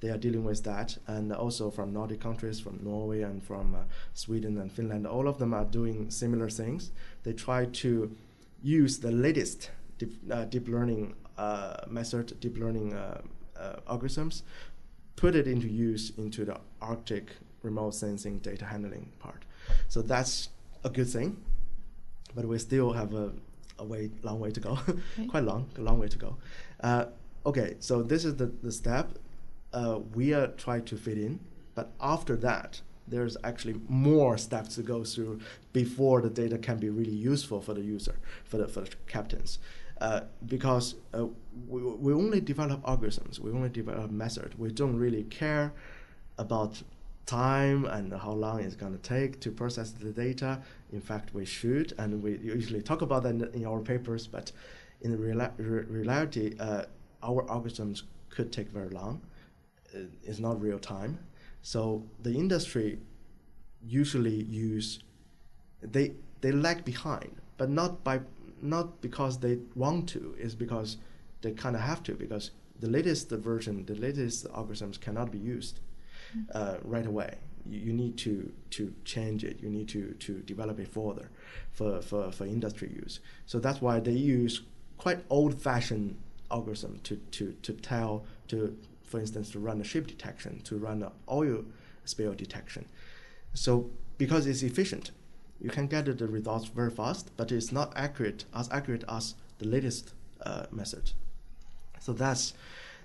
they 0.02 0.11
are 0.11 0.19
dealing 0.19 0.45
with 0.45 0.64
that, 0.64 0.99
and 1.07 1.33
also 1.33 1.71
from 1.71 1.92
Nordic 1.92 2.21
countries, 2.21 2.61
from 2.61 2.81
Norway 2.83 3.23
and 3.23 3.42
from 3.42 3.75
uh, 3.75 3.78
Sweden 4.14 4.59
and 4.59 4.71
Finland. 4.71 5.07
All 5.07 5.28
of 5.28 5.38
them 5.38 5.54
are 5.54 5.64
doing 5.64 6.11
similar 6.11 6.49
things. 6.49 6.90
They 7.23 7.33
try 7.33 7.66
to 7.66 8.16
use 8.62 8.99
the 8.99 9.11
latest 9.11 9.71
deep, 9.99 10.12
uh, 10.31 10.45
deep 10.45 10.69
learning 10.69 11.14
uh, 11.38 11.76
method, 11.88 12.38
deep 12.40 12.59
learning 12.59 12.95
uh, 12.95 13.21
uh, 13.59 13.76
algorithms, 13.90 14.42
put 15.16 15.35
it 15.35 15.47
into 15.47 15.69
use 15.69 16.12
into 16.16 16.45
the 16.45 16.59
Arctic 16.81 17.33
remote 17.62 17.95
sensing 17.95 18.38
data 18.38 18.64
handling 18.64 19.12
part. 19.19 19.45
So 19.88 20.02
that's 20.02 20.49
a 20.85 20.90
good 20.90 21.09
thing, 21.09 21.37
but 22.35 22.45
we 22.45 22.59
still 22.59 22.92
have 22.92 23.14
a, 23.14 23.33
a 23.78 23.85
way, 23.85 24.11
long 24.23 24.40
way 24.40 24.50
to 24.50 24.61
go, 24.61 24.78
quite 25.28 25.45
long, 25.45 25.69
a 25.76 25.81
long 25.81 25.99
way 25.99 26.09
to 26.09 26.19
go. 26.19 26.37
Uh, 26.81 27.07
okay, 27.47 27.76
so 27.78 28.02
this 28.02 28.25
is 28.25 28.37
the, 28.37 28.47
the 28.62 28.73
step 28.73 29.19
uh, 29.73 30.00
we 30.14 30.35
are 30.35 30.49
trying 30.49 30.85
to 30.85 30.97
fit 30.97 31.19
in 31.19 31.40
But 31.75 31.92
after 32.00 32.37
that, 32.37 32.83
there's 33.12 33.37
actually 33.45 33.76
more 33.88 34.37
steps 34.38 34.75
to 34.76 34.83
go 34.83 35.04
through 35.04 35.40
before 35.73 36.21
the 36.21 36.31
data 36.31 36.59
can 36.59 36.78
be 36.78 36.90
really 36.90 37.19
useful 37.33 37.61
for 37.61 37.75
the 37.75 37.83
user, 37.83 38.16
for 38.45 38.57
the, 38.57 38.66
for 38.66 38.81
the 38.81 38.90
captains. 39.07 39.59
Uh, 40.00 40.23
because 40.47 40.97
uh, 41.14 41.26
we, 41.69 41.81
we 41.81 42.12
only 42.12 42.40
develop 42.40 42.83
algorithms, 42.83 43.38
we 43.38 43.52
only 43.52 43.69
develop 43.69 44.11
methods. 44.11 44.59
We 44.59 44.71
don't 44.73 44.97
really 44.97 45.25
care 45.25 45.73
about 46.38 46.83
time 47.26 47.85
and 47.85 48.12
how 48.12 48.33
long 48.33 48.61
it's 48.61 48.75
going 48.75 48.92
to 48.92 48.99
take 48.99 49.38
to 49.40 49.52
process 49.52 49.92
the 49.92 50.11
data. 50.11 50.61
In 50.92 51.00
fact, 51.00 51.35
we 51.35 51.45
should, 51.45 51.92
and 51.99 52.23
we 52.23 52.38
usually 52.38 52.83
talk 52.83 53.02
about 53.02 53.23
that 53.23 53.54
in 53.54 53.64
our 53.64 53.81
papers, 53.81 54.26
but 54.26 54.50
in 55.02 55.16
re- 55.21 55.49
reality, 55.59 56.57
uh, 56.59 56.83
our 57.23 57.45
algorithms 57.45 58.02
could 58.31 58.50
take 58.50 58.69
very 58.71 58.88
long. 58.88 59.21
Uh, 59.95 60.00
it's 60.25 60.40
not 60.40 60.61
real 60.61 60.78
time. 60.78 61.19
So 61.62 62.04
the 62.23 62.33
industry 62.35 62.99
usually 63.85 64.42
use 64.45 65.00
they 65.81 66.12
they 66.40 66.52
lag 66.52 66.85
behind, 66.85 67.40
but 67.57 67.71
not 67.71 68.04
by 68.04 68.21
not 68.61 69.00
because 69.00 69.38
they 69.38 69.59
want 69.75 70.09
to, 70.11 70.35
is 70.38 70.54
because 70.54 70.97
they 71.40 71.52
kind 71.52 71.75
of 71.75 71.83
have 71.83 72.02
to 72.04 72.14
because 72.14 72.50
the 72.78 72.88
latest 72.88 73.31
version, 73.31 73.85
the 73.87 73.95
latest 73.95 74.47
algorithms 74.52 75.00
cannot 75.00 75.31
be 75.31 75.38
used 75.38 75.81
mm-hmm. 76.37 76.50
uh, 76.54 76.76
right 76.83 77.07
away. 77.07 77.35
You, 77.64 77.78
you, 77.78 77.92
need 77.92 78.16
to 78.19 78.52
to 78.71 78.92
change 79.04 79.45
it. 79.45 79.61
You 79.61 79.71
need 79.71 79.88
to 79.88 80.14
to 80.14 80.40
develop 80.40 80.81
it 80.81 80.88
further 80.88 81.31
for, 81.73 82.02
for, 82.02 82.33
for 82.33 82.45
industry 82.45 82.90
use. 82.92 83.21
So 83.47 83.59
that's 83.59 83.81
why 83.81 84.00
they 84.00 84.12
use 84.12 84.62
quite 84.99 85.21
old-fashioned 85.31 86.16
algorithm 86.50 87.00
to, 87.04 87.16
to, 87.16 87.52
to 87.62 87.73
tell 87.73 88.25
to 88.49 88.76
for 89.12 89.21
instance 89.21 89.50
to 89.50 89.59
run 89.59 89.78
a 89.78 89.85
ship 89.85 90.07
detection, 90.07 90.62
to 90.62 90.78
run 90.78 91.02
an 91.02 91.12
oil 91.31 91.64
spill 92.07 92.33
detection. 92.33 92.87
So 93.52 93.90
because 94.16 94.47
it's 94.47 94.62
efficient, 94.62 95.11
you 95.61 95.69
can 95.69 95.87
get 95.87 96.07
the 96.07 96.26
results 96.26 96.66
very 96.69 96.90
fast, 96.90 97.31
but 97.37 97.52
it's 97.52 97.71
not 97.71 97.92
accurate 97.95 98.47
as 98.54 98.71
accurate 98.71 99.04
as 99.09 99.35
the 99.59 99.69
latest 99.69 100.14
uh, 100.47 100.64
method. 100.73 101.12
So 102.00 102.14
that's 102.14 102.54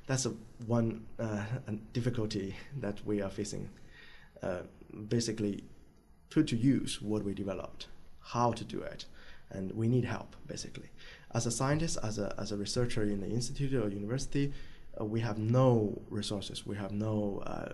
that's 0.07 0.25
a 0.25 0.33
one 0.65 1.03
uh, 1.19 1.43
difficulty 1.93 2.55
that 2.79 3.05
we 3.05 3.21
are 3.21 3.29
facing. 3.29 3.69
Uh, 4.41 4.61
basically, 5.09 5.65
put 6.29 6.47
to 6.47 6.55
use 6.55 7.01
what 7.01 7.25
we 7.25 7.33
developed, 7.33 7.87
how 8.33 8.53
to 8.53 8.63
do 8.63 8.79
it, 8.81 9.03
and 9.51 9.73
we 9.73 9.89
need 9.89 10.05
help 10.05 10.37
basically. 10.47 10.89
As 11.33 11.45
a 11.45 11.51
scientist, 11.51 11.97
as 12.01 12.17
a 12.17 12.33
as 12.39 12.53
a 12.53 12.57
researcher 12.57 13.03
in 13.03 13.19
the 13.19 13.31
institute 13.39 13.73
or 13.73 13.89
university, 13.89 14.53
uh, 14.99 15.05
we 15.05 15.19
have 15.21 15.37
no 15.37 16.01
resources. 16.09 16.65
We 16.65 16.75
have 16.77 16.91
no 16.91 17.43
uh, 17.45 17.73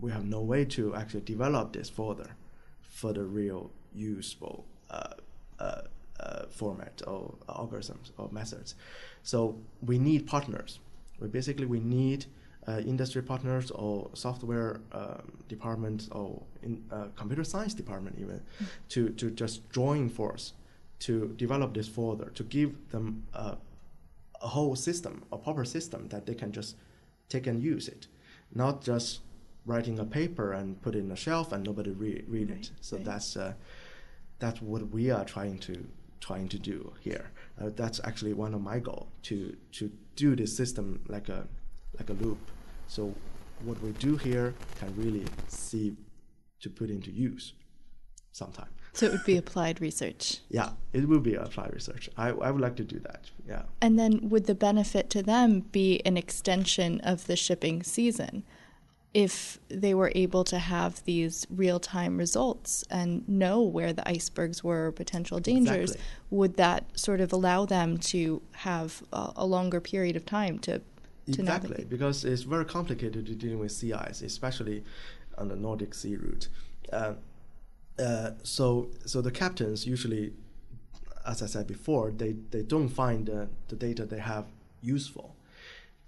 we 0.00 0.10
have 0.12 0.24
no 0.24 0.40
way 0.40 0.64
to 0.64 0.94
actually 0.94 1.22
develop 1.22 1.72
this 1.72 1.90
further 1.90 2.36
for 2.80 3.12
the 3.12 3.24
real 3.24 3.70
useful 3.94 4.64
uh, 4.90 5.14
uh, 5.58 5.82
uh, 6.20 6.46
format 6.50 7.02
or 7.06 7.34
algorithms 7.48 8.10
or 8.16 8.28
methods. 8.30 8.74
So 9.22 9.58
we 9.82 9.98
need 9.98 10.26
partners. 10.26 10.80
We 11.20 11.28
basically 11.28 11.66
we 11.66 11.80
need 11.80 12.26
industry 12.84 13.22
partners 13.22 13.70
or 13.70 14.10
software 14.12 14.82
um, 14.92 15.32
departments 15.48 16.06
or 16.12 16.42
in, 16.62 16.84
computer 17.16 17.42
science 17.42 17.72
department 17.72 18.16
even 18.20 18.42
to, 18.90 19.08
to 19.08 19.30
just 19.30 19.70
join 19.70 20.10
force 20.10 20.52
to 20.98 21.28
develop 21.38 21.72
this 21.72 21.88
further 21.88 22.26
to 22.34 22.42
give 22.42 22.90
them 22.90 23.22
a 24.42 24.48
whole 24.48 24.76
system 24.76 25.24
a 25.32 25.38
proper 25.38 25.64
system 25.64 26.08
that 26.08 26.26
they 26.26 26.34
can 26.34 26.52
just 26.52 26.76
take 27.28 27.46
and 27.46 27.62
use 27.62 27.88
it 27.88 28.06
not 28.54 28.82
just 28.82 29.20
writing 29.68 29.98
a 29.98 30.04
paper 30.04 30.52
and 30.52 30.80
put 30.80 30.94
it 30.94 31.00
in 31.00 31.10
a 31.12 31.16
shelf 31.16 31.52
and 31.52 31.64
nobody 31.64 31.90
re- 31.90 32.24
read 32.26 32.50
right, 32.50 32.60
it. 32.60 32.70
So 32.80 32.96
right. 32.96 33.04
that's 33.04 33.36
uh, 33.36 33.52
that's 34.38 34.62
what 34.62 34.90
we 34.90 35.10
are 35.10 35.24
trying 35.24 35.58
to 35.58 35.86
trying 36.20 36.48
to 36.48 36.58
do 36.58 36.92
here. 37.00 37.30
Uh, 37.60 37.70
that's 37.76 38.00
actually 38.02 38.32
one 38.32 38.54
of 38.54 38.60
my 38.60 38.78
goal 38.78 39.08
to 39.24 39.56
to 39.72 39.92
do 40.16 40.34
this 40.34 40.56
system 40.56 41.00
like 41.06 41.28
a 41.28 41.46
like 41.98 42.08
a 42.10 42.14
loop. 42.14 42.38
So 42.86 43.14
what 43.64 43.80
we 43.82 43.90
do 43.92 44.16
here 44.16 44.54
can 44.78 44.94
really 44.96 45.26
see 45.48 45.96
to 46.60 46.70
put 46.70 46.90
into 46.90 47.10
use 47.10 47.52
sometime. 48.32 48.72
So 48.92 49.06
it 49.06 49.12
would 49.12 49.24
be 49.24 49.36
applied 49.36 49.80
research. 49.80 50.38
yeah, 50.48 50.70
it 50.92 51.08
would 51.08 51.22
be 51.22 51.34
applied 51.34 51.72
research. 51.72 52.08
I, 52.16 52.28
I 52.30 52.50
would 52.50 52.60
like 52.60 52.76
to 52.76 52.84
do 52.84 52.98
that. 53.00 53.30
Yeah. 53.46 53.62
And 53.80 53.98
then 53.98 54.28
would 54.28 54.46
the 54.46 54.54
benefit 54.54 55.08
to 55.10 55.22
them 55.22 55.60
be 55.60 56.00
an 56.04 56.16
extension 56.16 57.00
of 57.02 57.26
the 57.26 57.36
shipping 57.36 57.82
season? 57.82 58.44
if 59.14 59.58
they 59.68 59.94
were 59.94 60.12
able 60.14 60.44
to 60.44 60.58
have 60.58 61.02
these 61.04 61.46
real 61.50 61.80
time 61.80 62.18
results 62.18 62.84
and 62.90 63.26
know 63.28 63.62
where 63.62 63.92
the 63.92 64.06
icebergs 64.08 64.62
were 64.62 64.92
potential 64.92 65.40
dangers, 65.40 65.92
exactly. 65.92 66.06
would 66.30 66.56
that 66.56 66.84
sort 66.98 67.20
of 67.20 67.32
allow 67.32 67.64
them 67.64 67.96
to 67.96 68.42
have 68.52 69.02
a, 69.12 69.32
a 69.36 69.46
longer 69.46 69.80
period 69.80 70.14
of 70.14 70.26
time 70.26 70.58
to, 70.58 70.78
to 70.78 71.40
exactly 71.40 71.84
because 71.88 72.24
it's 72.24 72.42
very 72.42 72.64
complicated 72.64 73.26
to 73.26 73.34
deal 73.34 73.56
with 73.56 73.72
sea 73.72 73.92
ice, 73.92 74.22
especially 74.22 74.84
on 75.38 75.48
the 75.48 75.56
Nordic 75.56 75.94
Sea 75.94 76.16
route. 76.16 76.48
Uh, 76.92 77.14
uh, 77.98 78.30
so, 78.42 78.90
so 79.06 79.20
the 79.20 79.30
captains 79.30 79.86
usually, 79.86 80.32
as 81.26 81.42
I 81.42 81.46
said 81.46 81.66
before, 81.66 82.10
they, 82.10 82.36
they 82.50 82.62
don't 82.62 82.88
find 82.88 83.26
the, 83.26 83.48
the 83.68 83.76
data 83.76 84.04
they 84.04 84.20
have 84.20 84.46
useful 84.82 85.34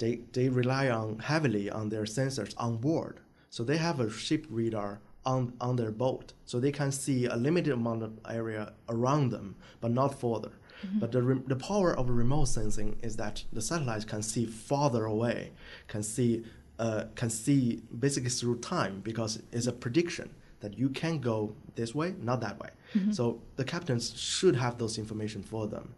they, 0.01 0.21
they 0.33 0.49
rely 0.49 0.89
on 0.89 1.21
heavily 1.21 1.71
on 1.71 1.91
their 1.91 2.05
sensors 2.05 2.55
on 2.57 2.79
board. 2.79 3.21
So 3.51 3.63
they 3.63 3.77
have 3.77 4.01
a 4.01 4.11
ship 4.11 4.47
radar 4.51 5.01
on, 5.25 5.53
on 5.61 5.77
their 5.77 5.93
boat. 5.93 6.33
So 6.47 6.59
they 6.59 6.73
can 6.73 6.91
see 6.91 7.27
a 7.27 7.37
limited 7.37 7.73
amount 7.73 8.03
of 8.03 8.19
area 8.29 8.73
around 8.89 9.31
them, 9.31 9.57
but 9.81 9.93
not 9.93 10.19
further. 10.19 10.53
Mm-hmm. 10.85 10.99
But 10.99 11.13
the, 11.13 11.23
re- 11.23 11.43
the 11.47 11.57
power 11.57 11.95
of 11.95 12.09
remote 12.09 12.47
sensing 12.47 12.99
is 13.03 13.17
that 13.17 13.45
the 13.53 13.61
satellites 13.61 14.07
can 14.07 14.23
see 14.23 14.47
farther 14.47 15.05
away, 15.05 15.53
can 15.87 16.03
see, 16.03 16.45
uh, 16.79 17.05
can 17.15 17.29
see 17.29 17.83
basically 17.99 18.31
through 18.31 18.61
time 18.61 19.01
because 19.05 19.43
it's 19.53 19.67
a 19.67 19.73
prediction 19.73 20.31
that 20.61 20.79
you 20.79 20.89
can 20.89 21.19
go 21.19 21.55
this 21.75 21.95
way, 21.95 22.15
not 22.21 22.41
that 22.41 22.59
way. 22.59 22.71
Mm-hmm. 22.95 23.13
So 23.13 23.41
the 23.57 23.65
captains 23.65 24.19
should 24.19 24.57
have 24.57 24.79
those 24.79 24.99
information 24.99 25.43
for 25.43 25.67
them. 25.67 25.95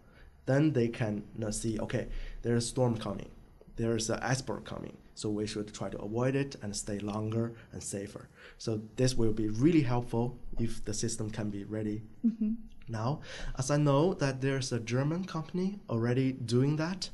Then 0.46 0.72
they 0.72 0.88
can 0.88 1.24
know, 1.36 1.50
see, 1.50 1.78
okay, 1.78 2.08
there's 2.42 2.64
a 2.64 2.66
storm 2.66 2.96
coming 2.96 3.30
there's 3.76 4.10
an 4.10 4.18
iceberg 4.20 4.64
coming. 4.64 4.96
So 5.14 5.28
we 5.28 5.46
should 5.46 5.72
try 5.74 5.88
to 5.90 5.98
avoid 5.98 6.34
it 6.34 6.56
and 6.62 6.74
stay 6.74 6.98
longer 6.98 7.52
and 7.72 7.82
safer. 7.82 8.28
So 8.58 8.80
this 8.96 9.14
will 9.14 9.32
be 9.32 9.48
really 9.48 9.82
helpful 9.82 10.38
if 10.58 10.84
the 10.84 10.94
system 10.94 11.30
can 11.30 11.50
be 11.50 11.64
ready 11.64 12.02
mm-hmm. 12.26 12.52
now. 12.88 13.20
As 13.58 13.70
I 13.70 13.76
know 13.76 14.14
that 14.14 14.40
there's 14.40 14.72
a 14.72 14.80
German 14.80 15.24
company 15.24 15.80
already 15.90 16.32
doing 16.32 16.76
that, 16.76 17.10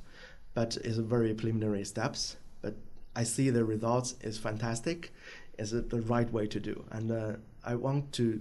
but 0.54 0.76
it's 0.84 0.98
very 0.98 1.34
preliminary 1.34 1.84
steps. 1.84 2.36
But 2.62 2.76
I 3.16 3.24
see 3.24 3.50
the 3.50 3.64
results 3.64 4.14
is 4.20 4.38
fantastic. 4.38 5.12
Is 5.58 5.72
it 5.72 5.90
the 5.90 6.00
right 6.02 6.30
way 6.32 6.46
to 6.46 6.60
do? 6.60 6.84
And 6.90 7.10
uh, 7.10 7.32
I 7.64 7.74
want 7.74 8.12
to 8.14 8.40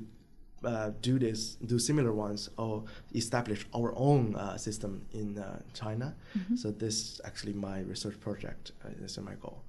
uh, 0.63 0.91
do 1.01 1.19
this, 1.19 1.55
do 1.65 1.79
similar 1.79 2.13
ones, 2.13 2.49
or 2.57 2.83
establish 3.13 3.65
our 3.75 3.93
own 3.95 4.35
uh, 4.35 4.57
system 4.57 5.05
in 5.11 5.37
uh, 5.37 5.59
China. 5.73 6.15
Mm-hmm. 6.37 6.55
So 6.55 6.71
this 6.71 6.95
is 6.95 7.21
actually 7.25 7.53
my 7.53 7.81
research 7.81 8.19
project. 8.19 8.71
Uh, 8.83 8.89
this 8.99 9.11
is 9.11 9.23
my 9.23 9.35
goal. 9.35 9.63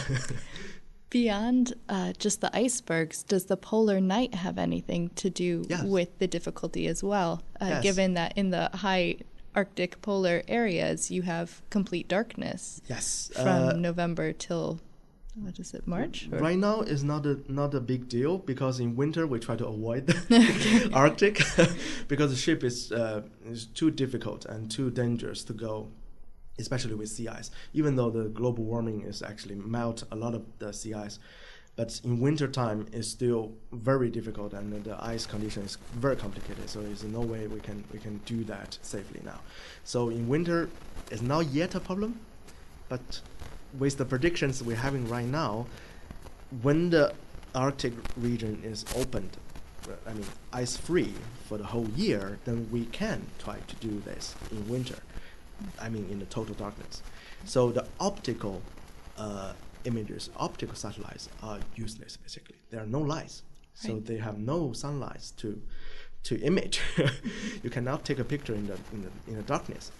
Beyond 1.09 1.73
uh, 1.87 2.13
just 2.17 2.41
the 2.41 2.55
icebergs, 2.55 3.23
does 3.23 3.45
the 3.45 3.55
polar 3.55 4.01
night 4.01 4.33
have 4.33 4.57
anything 4.57 5.09
to 5.15 5.29
do 5.29 5.63
yes. 5.69 5.83
with 5.83 6.17
the 6.19 6.27
difficulty 6.27 6.87
as 6.87 7.03
well? 7.03 7.41
Uh, 7.61 7.67
yes. 7.69 7.83
Given 7.83 8.15
that 8.15 8.37
in 8.37 8.49
the 8.49 8.69
high 8.73 9.17
Arctic 9.55 10.01
polar 10.01 10.43
areas, 10.47 11.09
you 11.09 11.21
have 11.21 11.61
complete 11.69 12.09
darkness. 12.09 12.81
Yes. 12.89 13.31
From 13.33 13.81
November 13.81 14.33
till 14.33 14.81
what 15.35 15.59
is 15.59 15.73
it 15.73 15.85
March? 15.85 16.29
Or? 16.31 16.39
Right 16.39 16.57
now 16.57 16.81
is 16.81 17.03
not 17.03 17.25
a 17.25 17.39
not 17.51 17.73
a 17.73 17.81
big 17.81 18.07
deal 18.07 18.37
because 18.37 18.79
in 18.79 18.95
winter 18.95 19.27
we 19.27 19.39
try 19.39 19.55
to 19.55 19.67
avoid 19.67 20.07
the 20.29 20.89
Arctic 20.93 21.41
because 22.07 22.31
the 22.31 22.37
ship 22.37 22.63
is 22.63 22.91
uh, 22.91 23.21
is 23.45 23.65
too 23.65 23.91
difficult 23.91 24.45
and 24.45 24.71
too 24.71 24.89
dangerous 24.89 25.43
to 25.45 25.53
go, 25.53 25.89
especially 26.57 26.95
with 26.95 27.09
sea 27.09 27.27
ice. 27.27 27.51
Even 27.73 27.95
though 27.95 28.09
the 28.09 28.29
global 28.29 28.63
warming 28.63 29.01
is 29.01 29.21
actually 29.21 29.55
melt 29.55 30.03
a 30.11 30.15
lot 30.15 30.33
of 30.33 30.45
the 30.59 30.71
sea 30.71 30.93
ice, 30.93 31.19
but 31.75 31.99
in 32.05 32.21
winter 32.21 32.47
time 32.47 32.87
it's 32.93 33.09
still 33.09 33.51
very 33.73 34.09
difficult 34.09 34.53
and 34.53 34.71
the 34.85 35.03
ice 35.03 35.25
condition 35.25 35.63
is 35.63 35.77
very 35.95 36.15
complicated. 36.15 36.69
So 36.69 36.81
there's 36.81 37.03
no 37.03 37.19
way 37.19 37.47
we 37.47 37.59
can 37.59 37.83
we 37.91 37.99
can 37.99 38.21
do 38.25 38.45
that 38.45 38.77
safely 38.81 39.19
now. 39.25 39.41
So 39.83 40.09
in 40.09 40.29
winter, 40.29 40.69
it's 41.11 41.21
not 41.21 41.47
yet 41.47 41.75
a 41.75 41.81
problem, 41.81 42.19
but 42.87 43.19
with 43.77 43.98
the 43.98 44.05
predictions 44.05 44.62
we're 44.63 44.75
having 44.75 45.08
right 45.10 45.25
now, 45.25 45.67
when 46.62 46.89
the 46.89 47.13
Arctic 47.53 47.94
region 48.17 48.62
is 48.63 48.86
opened, 48.96 49.38
I 50.08 50.13
mean 50.13 50.25
ice 50.51 50.75
free 50.77 51.13
for 51.48 51.58
the 51.58 51.65
whole 51.65 51.88
year, 51.89 52.39
then 52.46 52.67
we 52.72 52.86
can 52.86 53.27
try 53.39 53.58
to 53.67 53.75
do 53.77 54.00
this 54.01 54.36
in 54.51 54.67
winter. 54.67 54.98
I 55.79 55.89
mean 55.89 56.08
in 56.10 56.20
the 56.20 56.25
total 56.25 56.55
darkness. 56.55 57.01
So 57.46 57.72
the 57.72 57.86
optical 58.00 58.62
uh, 59.17 59.53
images, 59.86 60.29
optical 60.38 60.75
satellites 60.75 61.29
are 61.44 61.60
useless. 61.75 62.17
Basically, 62.17 62.55
there 62.72 62.82
are 62.82 62.88
no 62.88 63.00
lights, 63.00 63.44
so 63.74 63.94
Right. 63.94 64.05
they 64.05 64.17
have 64.17 64.38
no 64.39 64.74
sunlight 64.74 65.32
to 65.38 65.62
to 66.24 66.39
image. 66.41 66.82
you 67.63 67.70
cannot 67.70 68.03
take 68.03 68.20
a 68.20 68.24
picture 68.24 68.55
in 68.55 68.67
the 68.67 68.77
in 68.91 69.01
the 69.03 69.12
in 69.27 69.36
the 69.38 69.44
darkness. 69.44 69.91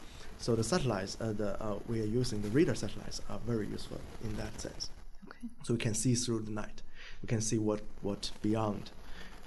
So 0.46 0.56
the 0.56 0.64
satellites, 0.64 1.18
uh, 1.20 1.34
the 1.34 1.60
uh, 1.60 1.80
we 1.88 2.04
are 2.04 2.12
using 2.22 2.40
the 2.44 2.50
radar 2.50 2.76
satellites 2.76 3.20
are 3.32 3.40
very 3.48 3.66
useful 3.66 4.00
in 4.24 4.36
that 4.38 4.62
sense. 4.62 4.92
Okay. 5.28 5.48
So 5.64 5.74
we 5.74 5.80
can 5.80 5.96
see 5.96 6.14
through 6.14 6.42
the 6.42 6.52
night. 6.52 6.84
We 7.24 7.28
can 7.28 7.42
see 7.42 7.58
what 7.58 7.82
what 8.04 8.30
beyond. 8.44 8.92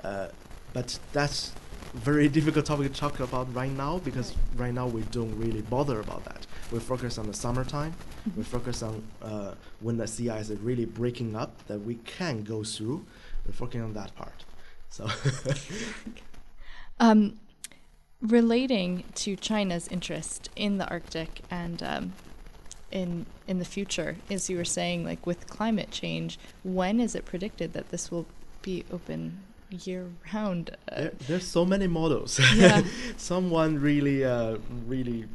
Uh, 0.03 0.27
but 0.73 0.99
that's 1.13 1.53
very 1.95 2.27
difficult 2.39 2.67
topic 2.67 2.93
to 2.93 2.99
talk 2.99 3.21
about 3.21 3.47
right 3.55 3.71
now 3.71 3.99
because 3.99 4.35
right 4.57 4.75
now 4.75 4.89
we 4.89 5.03
don't 5.03 5.39
really 5.39 5.63
bother 5.63 6.01
about 6.01 6.25
that. 6.25 6.49
We 6.73 6.81
focus 6.81 7.17
on 7.17 7.29
the 7.29 7.35
summertime. 7.45 7.95
We 8.37 8.43
focus 8.43 8.83
on 8.83 9.01
uh, 9.23 9.55
when 9.79 9.99
the 9.99 10.09
sea 10.09 10.31
ice 10.31 10.51
is 10.51 10.59
really 10.59 10.85
breaking 10.85 11.37
up 11.37 11.65
that 11.69 11.79
we 11.79 11.95
can 12.17 12.43
go 12.43 12.65
through. 12.65 13.07
We're 13.47 13.53
focusing 13.53 13.83
on 13.83 13.93
that 13.93 14.17
part. 14.17 14.45
So 14.91 15.07
Um, 17.01 17.39
relating 18.21 19.05
to 19.15 19.37
China's 19.37 19.89
interest 19.89 20.49
in 20.57 20.79
the 20.79 20.89
Arctic 20.89 21.41
and 21.51 21.83
um, 21.83 22.13
in 22.91 23.27
in 23.47 23.59
the 23.59 23.65
future, 23.65 24.17
as 24.31 24.49
you 24.51 24.57
were 24.57 24.65
saying, 24.65 25.05
like 25.05 25.27
with 25.27 25.47
climate 25.47 25.91
change, 25.91 26.39
when 26.65 27.01
is 27.01 27.15
it 27.15 27.25
predicted 27.25 27.73
that 27.75 27.91
this 27.91 28.11
will 28.11 28.27
be 28.63 28.85
open 28.91 29.41
year 29.85 30.07
round? 30.35 30.71
Uh, 30.91 31.01
there, 31.03 31.13
there's 31.29 31.47
so 31.47 31.65
many 31.65 31.87
models. 31.87 32.41
Yeah. 32.57 32.83
Someone 33.17 33.79
really 33.81 34.25
uh, 34.25 34.59
really 34.87 35.27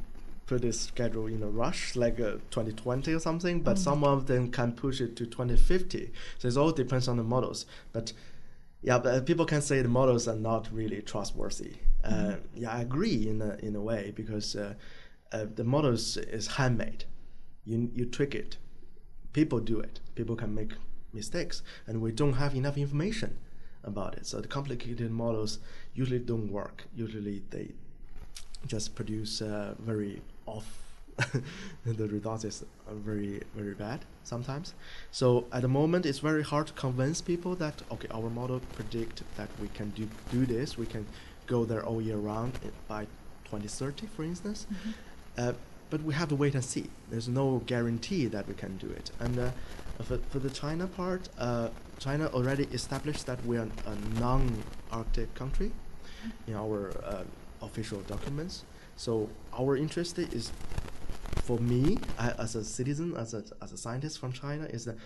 put 0.46 0.62
this 0.62 0.80
schedule 0.82 1.28
in 1.28 1.42
a 1.42 1.48
rush, 1.48 1.96
like 1.96 2.20
uh, 2.20 2.34
2020 2.52 3.13
or 3.13 3.20
something. 3.20 3.62
But 3.62 3.75
Mhm. 3.75 3.80
some 3.80 4.04
of 4.04 4.25
them 4.28 4.52
can 4.52 4.74
push 4.74 5.00
it 5.00 5.16
to 5.16 5.25
2050. 5.25 6.12
So 6.40 6.48
it 6.48 6.58
all 6.58 6.72
depends 6.72 7.08
on 7.08 7.18
the 7.18 7.24
models. 7.24 7.66
But 7.94 8.13
yeah, 8.84 9.00
but 9.00 9.13
uh, 9.16 9.22
people 9.22 9.46
can 9.46 9.62
say 9.62 9.82
the 9.82 9.90
models 9.90 10.28
are 10.28 10.36
not 10.36 10.70
really 10.74 11.02
trustworthy. 11.02 11.74
Uh, 12.04 12.10
Mhm. 12.10 12.40
yeah, 12.56 12.72
I 12.72 12.82
agree 12.82 13.28
in 13.30 13.42
a, 13.42 13.56
in 13.68 13.75
a 13.75 13.82
way 13.82 14.12
because 14.16 14.56
uh, 14.56 14.74
uh, 15.32 15.46
the 15.56 15.63
models 15.63 16.18
is 16.18 16.48
handmade. 16.48 17.06
You 17.66 17.90
you 17.96 18.06
tweak 18.06 18.36
it. 18.36 18.58
People 19.34 19.60
do 19.60 19.80
it. 19.80 20.00
People 20.16 20.36
can 20.36 20.54
make 20.54 20.74
mistakes, 21.13 21.63
and 21.88 22.02
we 22.02 22.12
don't 22.12 22.34
have 22.34 22.56
enough 22.56 22.78
information 22.78 23.38
about 23.84 24.16
it. 24.18 24.25
So 24.28 24.42
the 24.42 24.48
complicated 24.48 25.12
models 25.12 25.60
usually 25.96 26.20
don't 26.20 26.52
work. 26.52 26.84
Usually 26.96 27.42
they 27.50 27.72
just 28.68 28.96
produce 28.96 29.42
uh, 29.42 29.75
very 29.80 30.22
off. 30.46 30.83
the 31.86 32.08
results 32.08 32.43
is 32.43 32.63
uh, 32.88 32.93
very 32.93 33.41
very 33.55 33.74
bad 33.74 34.00
sometimes. 34.24 34.74
So 35.12 35.46
at 35.51 35.62
the 35.62 35.67
moment, 35.67 36.05
it's 36.05 36.20
very 36.20 36.43
hard 36.43 36.67
to 36.67 36.74
convince 36.74 37.22
people 37.22 37.55
that 37.55 37.82
okay, 37.91 38.08
our 38.13 38.29
model 38.29 38.60
predict 38.74 39.24
that 39.38 39.50
we 39.62 39.67
can 39.70 39.89
do 39.91 40.08
do 40.32 40.46
this. 40.46 40.77
We 40.77 40.86
can 40.86 41.05
go 41.48 41.65
there 41.65 41.84
all 41.86 42.01
year 42.01 42.17
round 42.17 42.53
by 42.88 43.05
2030, 43.46 44.08
for 44.08 44.24
instance. 44.24 44.65
mhm. 44.72 44.93
Uh, 45.38 45.53
but 45.89 46.01
we 46.03 46.13
have 46.15 46.29
to 46.29 46.36
wait 46.36 46.55
and 46.55 46.63
see. 46.65 46.89
There's 47.12 47.27
no 47.27 47.62
guarantee 47.67 48.25
that 48.27 48.48
we 48.48 48.55
can 48.55 48.77
do 48.77 48.89
it. 48.89 49.12
And 49.20 49.38
uh, 49.38 49.51
for, 50.01 50.17
for 50.32 50.39
the 50.39 50.50
China 50.50 50.88
part, 50.88 51.29
uh, 51.38 51.70
China 52.00 52.27
already 52.34 52.63
established 52.74 53.27
that 53.27 53.46
we 53.46 53.58
are 53.58 53.67
a 53.86 53.96
non-Arctic 54.20 55.36
country 55.36 55.72
in 56.48 56.55
our 56.55 56.91
uh, 57.05 57.24
official 57.62 58.00
documents. 58.08 58.63
So 58.96 59.29
our 59.58 59.77
interest 59.77 60.17
is, 60.17 60.51
for 61.46 61.58
me 61.60 61.98
I, 62.18 62.32
as 62.46 62.56
a 62.56 62.64
citizen, 62.64 63.16
as 63.18 63.34
a, 63.34 63.44
as 63.62 63.72
a 63.72 63.78
scientist 63.78 64.20
from 64.20 64.32
China, 64.32 64.66
is 64.66 64.86
that 64.86 64.98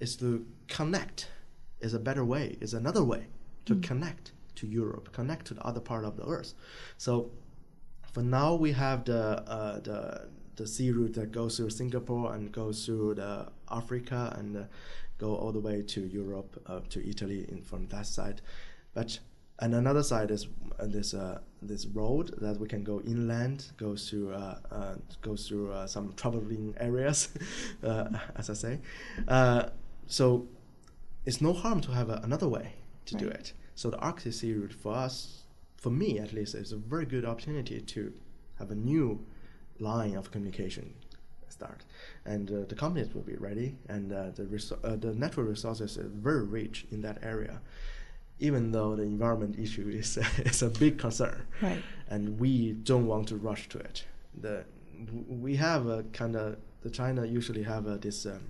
is 0.00 0.16
to 0.16 0.46
connect. 0.68 1.28
Is 1.80 1.94
a 1.94 1.98
better 1.98 2.24
way. 2.24 2.56
Is 2.60 2.74
another 2.74 3.04
way 3.12 3.22
to 3.66 3.74
Mm. 3.74 3.82
connect 3.82 4.32
to 4.56 4.66
Europe, 4.66 5.12
connect 5.12 5.46
to 5.48 5.54
the 5.54 5.62
other 5.70 5.80
part 5.80 6.04
of 6.04 6.16
the 6.16 6.24
Earth. 6.26 6.52
So 6.98 7.30
for 8.12 8.22
now 8.22 8.54
we 8.54 8.72
have 8.72 9.04
the 9.04 9.22
uh, 9.56 9.80
the 9.80 10.28
the 10.56 10.66
sea 10.66 10.90
route 10.90 11.14
that 11.14 11.32
goes 11.32 11.56
through 11.56 11.70
Singapore 11.70 12.34
and 12.34 12.52
goes 12.52 12.84
through 12.84 13.14
the 13.14 13.32
Africa 13.70 14.34
and 14.38 14.56
uh, 14.56 14.62
go 15.18 15.34
all 15.36 15.52
the 15.52 15.60
way 15.60 15.82
to 15.82 16.00
Europe 16.00 16.60
uh, 16.66 16.80
to 16.90 16.98
Italy 17.08 17.46
in 17.48 17.62
from 17.62 17.86
that 17.88 18.06
side, 18.06 18.42
but 18.94 19.20
and 19.60 19.74
another 19.74 20.02
side 20.02 20.30
is 20.30 20.48
uh, 20.78 20.86
this 20.86 21.14
uh, 21.14 21.38
this 21.62 21.86
road 21.86 22.34
that 22.40 22.58
we 22.58 22.66
can 22.66 22.82
go 22.82 23.00
inland, 23.02 23.66
goes 23.76 24.08
through 24.08 24.32
uh, 24.32 24.58
uh, 24.70 24.94
go 25.20 25.36
through 25.36 25.72
uh, 25.72 25.86
some 25.86 26.12
troubling 26.14 26.74
areas, 26.80 27.28
uh, 27.84 28.08
as 28.36 28.50
I 28.50 28.54
say. 28.54 28.78
Uh, 29.28 29.64
so 30.06 30.46
it's 31.26 31.40
no 31.40 31.52
harm 31.52 31.80
to 31.82 31.92
have 31.92 32.08
a, 32.08 32.20
another 32.24 32.48
way 32.48 32.74
to 33.06 33.14
do 33.14 33.28
it. 33.28 33.52
So 33.74 33.90
the 33.90 33.98
Arctic 33.98 34.32
Sea 34.32 34.54
route 34.54 34.72
for 34.72 34.94
us, 34.94 35.42
for 35.76 35.90
me 35.90 36.18
at 36.18 36.32
least, 36.32 36.54
is 36.54 36.72
a 36.72 36.76
very 36.76 37.04
good 37.04 37.24
opportunity 37.24 37.80
to 37.80 38.12
have 38.58 38.70
a 38.70 38.74
new 38.74 39.24
line 39.78 40.16
of 40.16 40.30
communication 40.30 40.94
start, 41.48 41.84
and 42.24 42.50
uh, 42.50 42.64
the 42.68 42.74
companies 42.74 43.14
will 43.14 43.22
be 43.22 43.36
ready, 43.36 43.76
and 43.88 44.12
uh, 44.12 44.30
the 44.34 44.78
uh, 44.84 44.96
the 44.96 45.14
natural 45.14 45.46
resources 45.46 45.98
are 45.98 46.08
very 46.08 46.44
rich 46.44 46.86
in 46.90 47.02
that 47.02 47.18
area. 47.22 47.60
Even 48.40 48.72
though 48.72 48.96
the 48.96 49.02
environment 49.02 49.58
issue 49.58 49.88
is 49.88 50.16
is 50.38 50.62
a 50.62 50.68
big 50.70 50.98
concern, 50.98 51.42
Right. 51.62 51.82
and 52.08 52.38
we 52.40 52.72
don't 52.72 53.06
want 53.06 53.28
to 53.28 53.36
rush 53.36 53.68
to 53.68 53.78
it. 53.78 54.04
The 54.40 54.64
we 55.28 55.56
have 55.56 55.86
a 55.86 56.02
kind 56.12 56.34
of 56.36 56.56
the 56.82 56.90
China 56.90 57.24
usually 57.24 57.62
have 57.64 57.86
a, 57.86 57.98
this 57.98 58.26
um, 58.26 58.40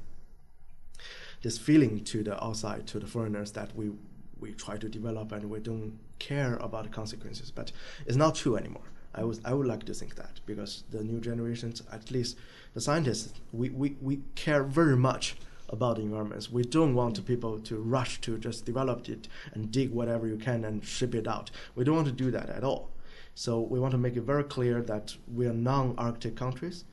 this 1.43 1.59
feeling 1.59 2.05
to 2.05 2.23
the 2.23 2.43
outside 2.45 2.87
to 2.89 2.99
the 3.01 3.07
foreigners 3.07 3.53
that 3.53 3.75
we 3.77 3.91
we 4.39 4.53
try 4.53 4.77
to 4.77 4.89
develop 4.89 5.33
and 5.33 5.51
we 5.51 5.59
don't 5.61 5.99
care 6.19 6.57
about 6.57 6.85
the 6.85 6.91
consequences. 6.91 7.51
But 7.51 7.73
it's 8.07 8.17
not 8.17 8.35
true 8.35 8.57
anymore. 8.57 8.85
I 9.15 9.25
was 9.25 9.41
I 9.45 9.53
would 9.55 9.67
like 9.67 9.85
to 9.87 9.95
think 9.95 10.15
that 10.17 10.41
because 10.47 10.85
the 10.91 11.03
new 11.03 11.21
generations, 11.21 11.83
at 11.93 12.11
least 12.11 12.37
the 12.75 12.81
scientists, 12.81 13.33
we, 13.53 13.69
we, 13.71 13.97
we 14.01 14.21
care 14.37 14.63
very 14.63 14.97
much 14.97 15.37
about 15.71 15.97
the 15.97 16.03
environments. 16.03 16.51
We 16.51 16.63
don't 16.63 16.95
want 16.95 17.25
people 17.25 17.59
to 17.61 17.77
rush 17.77 18.21
to 18.23 18.37
just 18.39 18.65
develop 18.65 19.09
it 19.09 19.29
and 19.55 19.71
dig 19.71 19.91
whatever 19.91 20.27
you 20.27 20.37
can 20.37 20.65
and 20.65 20.85
ship 20.85 21.15
it 21.15 21.27
out. 21.27 21.51
We 21.75 21.85
don't 21.85 21.95
want 21.95 22.09
to 22.09 22.13
do 22.13 22.31
that 22.33 22.51
at 22.51 22.65
all. 22.65 22.91
So 23.35 23.61
we 23.61 23.81
want 23.81 23.93
to 23.93 23.99
make 23.99 24.17
it 24.17 24.23
very 24.23 24.45
clear 24.45 24.83
that 24.83 25.17
we 25.33 25.47
are 25.47 25.53
non-Arctic 25.53 26.37
countries, 26.37 26.85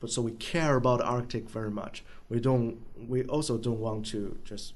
but 0.00 0.10
so 0.10 0.22
we 0.22 0.32
care 0.32 0.76
about 0.76 1.00
Arctic 1.00 1.48
very 1.48 1.70
much. 1.70 2.02
We 2.28 2.40
don't. 2.40 2.78
We 2.96 3.24
also 3.24 3.58
don't 3.58 3.78
want 3.78 4.06
to 4.06 4.38
just, 4.44 4.74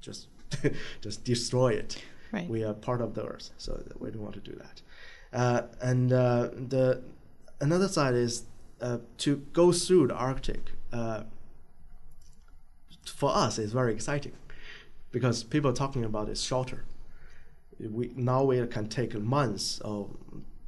just, 0.00 0.26
just 1.00 1.24
destroy 1.24 1.68
it. 1.68 2.02
Right. 2.32 2.48
We 2.48 2.64
are 2.64 2.74
part 2.74 3.00
of 3.00 3.14
the 3.14 3.24
Earth, 3.24 3.50
so 3.56 3.82
we 3.98 4.10
don't 4.10 4.22
want 4.22 4.34
to 4.34 4.40
do 4.40 4.56
that. 4.56 4.82
Uh, 5.32 5.62
and 5.80 6.12
uh, 6.12 6.50
the 6.52 7.02
another 7.60 7.88
side 7.88 8.14
is 8.14 8.44
uh, 8.80 8.98
to 9.18 9.36
go 9.52 9.72
through 9.72 10.08
the 10.08 10.14
Arctic. 10.14 10.72
Uh, 10.92 11.22
for 13.08 13.34
us, 13.34 13.58
it's 13.58 13.72
very 13.72 13.92
exciting 13.92 14.32
because 15.12 15.44
people 15.44 15.70
are 15.70 15.74
talking 15.74 16.04
about 16.04 16.28
it's 16.28 16.42
shorter. 16.42 16.84
We 17.78 18.12
now 18.16 18.44
we 18.44 18.66
can 18.66 18.88
take 18.88 19.14
months 19.14 19.80
or 19.80 20.08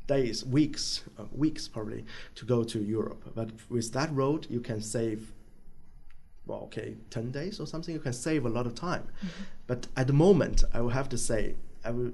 days, 0.07 0.45
weeks, 0.45 1.03
uh, 1.19 1.25
weeks 1.33 1.69
probably 1.69 2.05
to 2.35 2.45
go 2.45 2.65
to 2.65 2.79
Europe. 2.79 3.23
But 3.35 3.51
with 3.69 3.93
that 3.93 4.13
road, 4.13 4.47
you 4.51 4.61
can 4.61 4.81
save. 4.81 5.33
Well, 6.47 6.61
okay, 6.65 6.97
ten 7.11 7.31
days 7.31 7.61
or 7.61 7.67
something. 7.67 7.95
You 7.95 8.01
can 8.01 8.15
save 8.15 8.47
a 8.47 8.49
lot 8.49 8.67
of 8.67 8.75
time. 8.75 9.09
But 9.67 9.87
at 9.97 10.07
the 10.07 10.15
moment, 10.15 10.65
I 10.73 10.81
will 10.81 10.91
have 10.91 11.09
to 11.11 11.19
say, 11.19 11.57
I 11.85 11.91
will, 11.91 12.13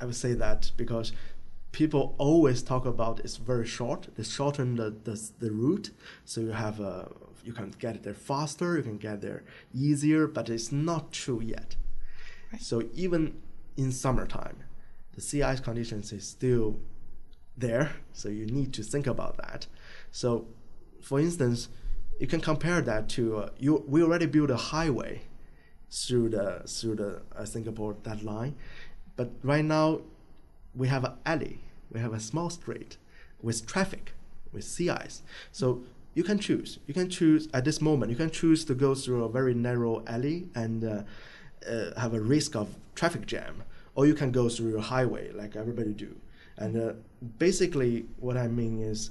I 0.00 0.06
will 0.06 0.14
say 0.14 0.32
that 0.32 0.72
because 0.76 1.12
people 1.72 2.14
always 2.16 2.62
talk 2.62 2.86
about 2.86 3.20
it's 3.20 3.36
very 3.36 3.66
short. 3.66 4.08
They 4.16 4.22
shorten 4.22 4.76
the, 4.76 4.96
the, 5.04 5.30
the 5.40 5.50
route, 5.50 5.90
so 6.24 6.40
you 6.40 6.52
have 6.52 6.80
a, 6.80 7.10
you 7.46 7.52
can 7.52 7.72
get 7.78 8.02
there 8.02 8.14
faster, 8.14 8.76
you 8.76 8.82
can 8.82 8.98
get 8.98 9.20
there 9.20 9.44
easier, 9.72 10.26
but 10.26 10.48
it's 10.48 10.72
not 10.72 11.12
true 11.12 11.40
yet. 11.40 11.76
Right. 12.52 12.60
So 12.60 12.82
even 12.94 13.40
in 13.76 13.92
summertime, 13.92 14.64
the 15.14 15.20
sea 15.20 15.42
ice 15.42 15.60
conditions 15.60 16.12
is 16.12 16.26
still 16.26 16.78
there, 17.56 17.92
so 18.12 18.28
you 18.28 18.46
need 18.46 18.72
to 18.74 18.82
think 18.82 19.06
about 19.06 19.36
that. 19.38 19.66
So, 20.10 20.46
for 21.00 21.18
instance, 21.20 21.68
you 22.18 22.26
can 22.26 22.40
compare 22.40 22.80
that 22.82 23.08
to 23.10 23.36
uh, 23.36 23.48
you. 23.58 23.84
We 23.86 24.02
already 24.02 24.26
built 24.26 24.50
a 24.50 24.56
highway 24.56 25.22
through 25.90 26.30
the 26.30 26.62
through 26.66 26.96
the 26.96 27.22
uh, 27.34 27.44
Singapore 27.44 27.96
that 28.02 28.22
line, 28.22 28.56
but 29.16 29.30
right 29.42 29.64
now 29.64 30.00
we 30.74 30.88
have 30.88 31.04
an 31.04 31.12
alley, 31.24 31.60
we 31.90 32.00
have 32.00 32.12
a 32.12 32.20
small 32.20 32.50
street 32.50 32.98
with 33.40 33.66
traffic, 33.66 34.12
with 34.52 34.64
sea 34.64 34.90
ice. 34.90 35.22
So 35.52 35.82
you 36.16 36.24
can 36.24 36.38
choose. 36.38 36.78
You 36.86 36.94
can 36.94 37.10
choose 37.10 37.46
at 37.52 37.66
this 37.66 37.82
moment. 37.82 38.10
You 38.10 38.16
can 38.16 38.30
choose 38.30 38.64
to 38.64 38.74
go 38.74 38.94
through 38.94 39.24
a 39.24 39.28
very 39.28 39.52
narrow 39.52 40.02
alley 40.06 40.48
and 40.54 40.82
uh, 40.82 41.02
uh, 41.70 42.00
have 42.00 42.14
a 42.14 42.20
risk 42.20 42.56
of 42.56 42.74
traffic 42.94 43.26
jam, 43.26 43.62
or 43.94 44.06
you 44.06 44.14
can 44.14 44.32
go 44.32 44.48
through 44.48 44.78
a 44.78 44.80
highway 44.80 45.30
like 45.32 45.56
everybody 45.56 45.92
do. 45.92 46.16
And 46.56 46.74
uh, 46.74 46.94
basically, 47.38 48.06
what 48.18 48.38
I 48.38 48.48
mean 48.48 48.82
is, 48.82 49.10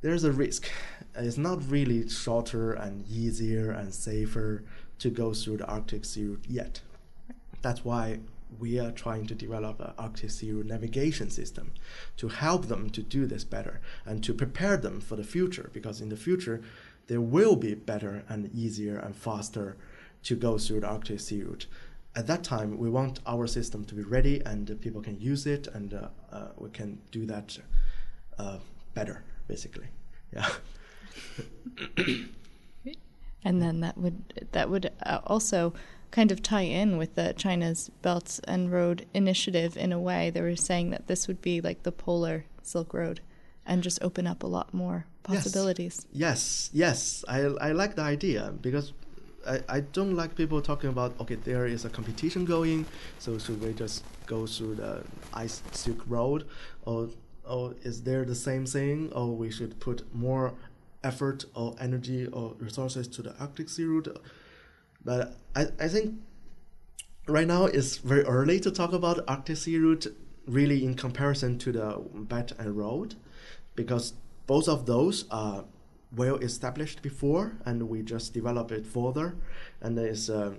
there's 0.00 0.24
a 0.24 0.32
risk. 0.32 0.70
It's 1.14 1.36
not 1.36 1.58
really 1.70 2.08
shorter 2.08 2.72
and 2.72 3.06
easier 3.06 3.70
and 3.70 3.92
safer 3.92 4.64
to 5.00 5.10
go 5.10 5.34
through 5.34 5.58
the 5.58 5.66
Arctic 5.66 6.06
Sea 6.06 6.24
route 6.24 6.46
yet. 6.48 6.80
That's 7.60 7.84
why 7.84 8.20
we 8.58 8.78
are 8.78 8.90
trying 8.90 9.26
to 9.26 9.34
develop 9.34 9.80
an 9.80 9.92
Arctic 9.98 10.30
Sea 10.30 10.52
route 10.52 10.66
navigation 10.66 11.30
system 11.30 11.72
to 12.16 12.28
help 12.28 12.66
them 12.66 12.90
to 12.90 13.02
do 13.02 13.26
this 13.26 13.44
better 13.44 13.80
and 14.04 14.22
to 14.24 14.32
prepare 14.32 14.76
them 14.76 15.00
for 15.00 15.16
the 15.16 15.24
future 15.24 15.70
because 15.72 16.00
in 16.00 16.08
the 16.08 16.16
future 16.16 16.62
there 17.06 17.20
will 17.20 17.56
be 17.56 17.74
better 17.74 18.24
and 18.28 18.50
easier 18.54 18.98
and 18.98 19.14
faster 19.16 19.76
to 20.24 20.34
go 20.34 20.58
through 20.58 20.80
the 20.80 20.86
Arctic 20.86 21.20
Sea 21.20 21.42
route. 21.42 21.66
At 22.14 22.26
that 22.26 22.42
time, 22.42 22.78
we 22.78 22.88
want 22.88 23.20
our 23.26 23.46
system 23.46 23.84
to 23.84 23.94
be 23.94 24.02
ready 24.02 24.42
and 24.44 24.80
people 24.80 25.02
can 25.02 25.20
use 25.20 25.46
it 25.46 25.66
and 25.68 25.94
uh, 25.94 26.08
uh, 26.32 26.48
we 26.56 26.70
can 26.70 26.98
do 27.10 27.26
that 27.26 27.58
uh, 28.38 28.58
better, 28.94 29.22
basically. 29.46 29.86
Yeah. 30.32 30.48
and 33.44 33.62
then 33.62 33.80
that 33.80 33.98
would 33.98 34.48
that 34.52 34.70
would 34.70 34.90
uh, 35.04 35.20
also 35.26 35.74
kind 36.16 36.32
of 36.32 36.42
tie 36.42 36.62
in 36.62 36.96
with 36.96 37.14
the 37.14 37.34
China's 37.36 37.90
Belt 38.00 38.40
and 38.48 38.72
Road 38.72 39.04
Initiative 39.12 39.76
in 39.76 39.92
a 39.92 40.00
way. 40.00 40.30
They 40.30 40.40
were 40.40 40.56
saying 40.56 40.88
that 40.88 41.08
this 41.08 41.28
would 41.28 41.42
be 41.42 41.60
like 41.60 41.82
the 41.82 41.92
polar 41.92 42.46
Silk 42.62 42.94
Road 42.94 43.20
and 43.66 43.82
just 43.82 44.02
open 44.02 44.26
up 44.26 44.42
a 44.42 44.46
lot 44.46 44.72
more 44.72 45.04
possibilities. 45.24 46.06
Yes, 46.10 46.70
yes, 46.72 47.22
yes. 47.28 47.56
I, 47.60 47.68
I 47.68 47.72
like 47.72 47.96
the 47.96 48.02
idea 48.02 48.54
because 48.62 48.94
I, 49.46 49.60
I 49.68 49.80
don't 49.80 50.16
like 50.16 50.34
people 50.34 50.62
talking 50.62 50.88
about 50.88 51.12
okay 51.20 51.34
there 51.34 51.66
is 51.66 51.84
a 51.84 51.90
competition 51.90 52.46
going 52.46 52.86
so 53.18 53.38
should 53.38 53.60
we 53.60 53.74
just 53.74 54.02
go 54.26 54.46
through 54.46 54.76
the 54.76 55.04
ice 55.34 55.62
silk 55.72 56.02
road 56.08 56.46
or 56.86 57.10
or 57.44 57.74
is 57.82 58.02
there 58.02 58.24
the 58.24 58.34
same 58.34 58.64
thing 58.66 59.12
or 59.12 59.36
we 59.36 59.50
should 59.50 59.78
put 59.78 59.98
more 60.14 60.54
effort 61.04 61.44
or 61.54 61.76
energy 61.78 62.26
or 62.26 62.54
resources 62.58 63.06
to 63.06 63.22
the 63.22 63.32
arctic 63.38 63.68
sea 63.68 63.84
route 63.84 64.08
but 65.06 65.36
I, 65.54 65.68
I 65.78 65.88
think 65.88 66.16
right 67.28 67.46
now 67.46 67.66
it's 67.66 67.96
very 67.98 68.24
early 68.24 68.58
to 68.60 68.72
talk 68.72 68.92
about 68.92 69.20
Arctic 69.28 69.56
Sea 69.56 69.78
route 69.78 70.08
really 70.48 70.84
in 70.84 70.94
comparison 70.94 71.58
to 71.58 71.72
the 71.72 72.02
Belt 72.12 72.52
and 72.58 72.76
Road 72.76 73.14
because 73.76 74.14
both 74.48 74.68
of 74.68 74.86
those 74.86 75.24
are 75.30 75.64
well 76.14 76.36
established 76.36 77.02
before 77.02 77.56
and 77.64 77.88
we 77.88 78.02
just 78.02 78.34
develop 78.34 78.72
it 78.72 78.84
further. 78.84 79.36
And 79.80 79.96
it's 79.96 80.28
uh, 80.28 80.54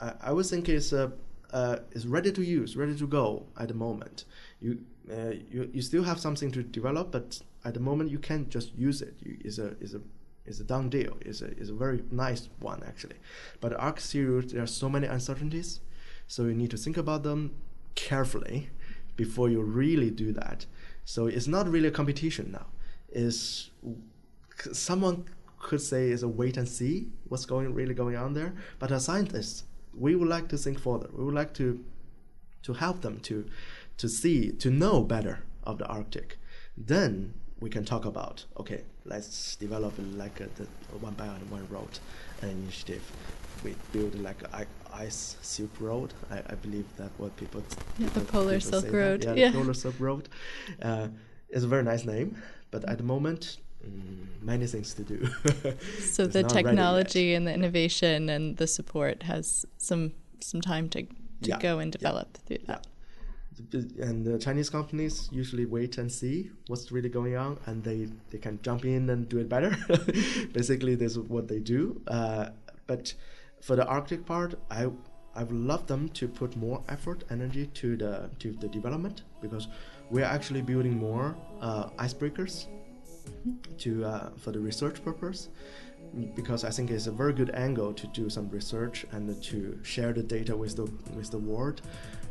I, 0.00 0.12
I 0.20 0.32
would 0.32 0.46
think 0.46 0.68
it's 0.68 0.92
uh, 0.92 1.10
uh, 1.52 1.78
is 1.92 2.06
ready 2.06 2.32
to 2.32 2.42
use 2.42 2.76
ready 2.76 2.96
to 2.98 3.06
go 3.06 3.46
at 3.58 3.68
the 3.68 3.74
moment. 3.74 4.26
You 4.60 4.78
uh, 5.10 5.32
you, 5.50 5.70
you 5.72 5.80
still 5.80 6.02
have 6.02 6.20
something 6.20 6.50
to 6.50 6.62
develop 6.62 7.12
but 7.12 7.40
at 7.64 7.72
the 7.72 7.80
moment 7.80 8.10
you 8.10 8.18
can't 8.18 8.50
just 8.50 8.74
use 8.76 9.00
it. 9.00 9.14
You, 9.22 9.38
it's 9.42 9.58
a, 9.58 9.68
it's 9.80 9.94
a 9.94 10.00
is 10.46 10.60
a 10.60 10.64
done 10.64 10.88
deal. 10.88 11.16
is 11.20 11.42
a, 11.42 11.56
is 11.58 11.70
a 11.70 11.74
very 11.74 12.02
nice 12.10 12.48
one 12.58 12.82
actually. 12.86 13.16
But 13.60 13.78
Arc 13.78 14.00
series 14.00 14.52
there 14.52 14.62
are 14.62 14.66
so 14.66 14.88
many 14.88 15.06
uncertainties, 15.06 15.80
so 16.26 16.44
you 16.44 16.54
need 16.54 16.70
to 16.70 16.76
think 16.76 16.96
about 16.96 17.22
them 17.22 17.54
carefully 17.94 18.70
before 19.16 19.48
you 19.48 19.62
really 19.62 20.10
do 20.10 20.32
that. 20.32 20.66
So 21.04 21.26
it's 21.26 21.46
not 21.46 21.68
really 21.68 21.88
a 21.88 21.92
competition 21.92 22.52
now. 22.52 22.66
Is 23.08 23.70
someone 24.72 25.24
could 25.58 25.80
say 25.80 26.10
is 26.10 26.22
a 26.22 26.28
wait 26.28 26.56
and 26.56 26.68
see 26.68 27.08
what's 27.28 27.44
going 27.44 27.74
really 27.74 27.94
going 27.94 28.16
on 28.16 28.34
there. 28.34 28.54
But 28.78 28.92
as 28.92 29.04
scientists, 29.04 29.64
we 29.94 30.14
would 30.14 30.28
like 30.28 30.48
to 30.48 30.58
think 30.58 30.78
further. 30.78 31.08
We 31.12 31.24
would 31.24 31.34
like 31.34 31.54
to 31.54 31.84
to 32.62 32.72
help 32.74 33.02
them 33.02 33.20
to 33.20 33.46
to 33.96 34.08
see 34.08 34.52
to 34.52 34.70
know 34.70 35.02
better 35.02 35.44
of 35.64 35.78
the 35.78 35.86
Arctic. 35.86 36.38
Then 36.76 37.34
we 37.60 37.70
can 37.70 37.84
talk 37.84 38.04
about. 38.04 38.44
Okay 38.58 38.82
let's 39.08 39.56
develop 39.56 39.94
like 40.14 40.40
a, 40.40 40.48
the 40.56 40.66
one 41.00 41.14
belt 41.14 41.38
and 41.40 41.50
one 41.50 41.66
road 41.70 41.98
initiative. 42.42 43.02
We 43.64 43.74
build 43.92 44.14
like 44.20 44.42
a 44.52 44.66
ice 44.92 45.36
silk 45.42 45.70
road. 45.80 46.12
I, 46.30 46.38
I 46.38 46.54
believe 46.56 46.86
that 46.96 47.10
what 47.18 47.36
people 47.36 47.62
yeah, 47.98 48.08
the 48.10 48.20
polar 48.20 48.60
silk 48.60 48.92
road. 48.92 49.24
Yeah, 49.24 49.34
yeah, 49.34 49.50
the 49.50 49.58
polar 49.58 49.74
silk 49.74 49.94
road. 49.98 50.28
Uh, 50.82 51.08
is 51.48 51.62
a 51.62 51.68
very 51.68 51.84
nice 51.84 52.04
name 52.04 52.36
but 52.72 52.84
at 52.86 52.98
the 52.98 53.04
moment 53.04 53.58
mm, 53.86 54.26
many 54.42 54.66
things 54.66 54.92
to 54.94 55.02
do. 55.02 55.28
So 56.00 56.26
the 56.26 56.42
technology 56.42 57.34
and 57.34 57.46
the 57.46 57.54
innovation 57.54 58.28
and 58.28 58.56
the 58.56 58.66
support 58.66 59.22
has 59.22 59.64
some 59.78 60.12
some 60.40 60.60
time 60.60 60.88
to, 60.90 61.02
to 61.02 61.08
yeah, 61.42 61.58
go 61.58 61.78
and 61.78 61.92
develop 61.92 62.28
yeah, 62.32 62.40
through 62.46 62.66
that 62.66 62.86
and 63.98 64.24
the 64.24 64.38
Chinese 64.38 64.70
companies 64.70 65.28
usually 65.32 65.66
wait 65.66 65.98
and 65.98 66.10
see 66.10 66.50
what's 66.66 66.92
really 66.92 67.08
going 67.08 67.36
on, 67.36 67.58
and 67.66 67.82
they, 67.82 68.08
they 68.30 68.38
can 68.38 68.60
jump 68.62 68.84
in 68.84 69.10
and 69.10 69.28
do 69.28 69.38
it 69.38 69.48
better. 69.48 69.76
Basically, 70.52 70.94
this 70.94 71.12
is 71.12 71.18
what 71.18 71.48
they 71.48 71.58
do. 71.58 72.00
Uh, 72.06 72.50
but 72.86 73.14
for 73.60 73.76
the 73.76 73.86
Arctic 73.86 74.26
part, 74.26 74.54
I 74.70 74.90
I 75.34 75.42
would 75.42 75.52
love 75.52 75.86
them 75.86 76.08
to 76.10 76.28
put 76.28 76.56
more 76.56 76.82
effort, 76.88 77.24
energy 77.30 77.66
to 77.66 77.96
the 77.96 78.30
to 78.38 78.52
the 78.52 78.68
development 78.68 79.22
because 79.42 79.68
we 80.10 80.22
are 80.22 80.32
actually 80.32 80.62
building 80.62 80.96
more 80.98 81.36
uh, 81.60 81.88
icebreakers 81.98 82.66
to 83.78 84.04
uh, 84.04 84.30
for 84.38 84.52
the 84.52 84.60
research 84.60 85.04
purpose 85.04 85.48
because 86.34 86.64
I 86.64 86.70
think 86.70 86.90
it's 86.90 87.06
a 87.06 87.12
very 87.12 87.32
good 87.32 87.50
angle 87.54 87.92
to 87.92 88.06
do 88.08 88.30
some 88.30 88.48
research 88.48 89.04
and 89.12 89.42
to 89.44 89.78
share 89.82 90.12
the 90.12 90.22
data 90.22 90.56
with 90.56 90.76
the 90.76 90.84
with 91.14 91.30
the 91.30 91.38
world 91.38 91.82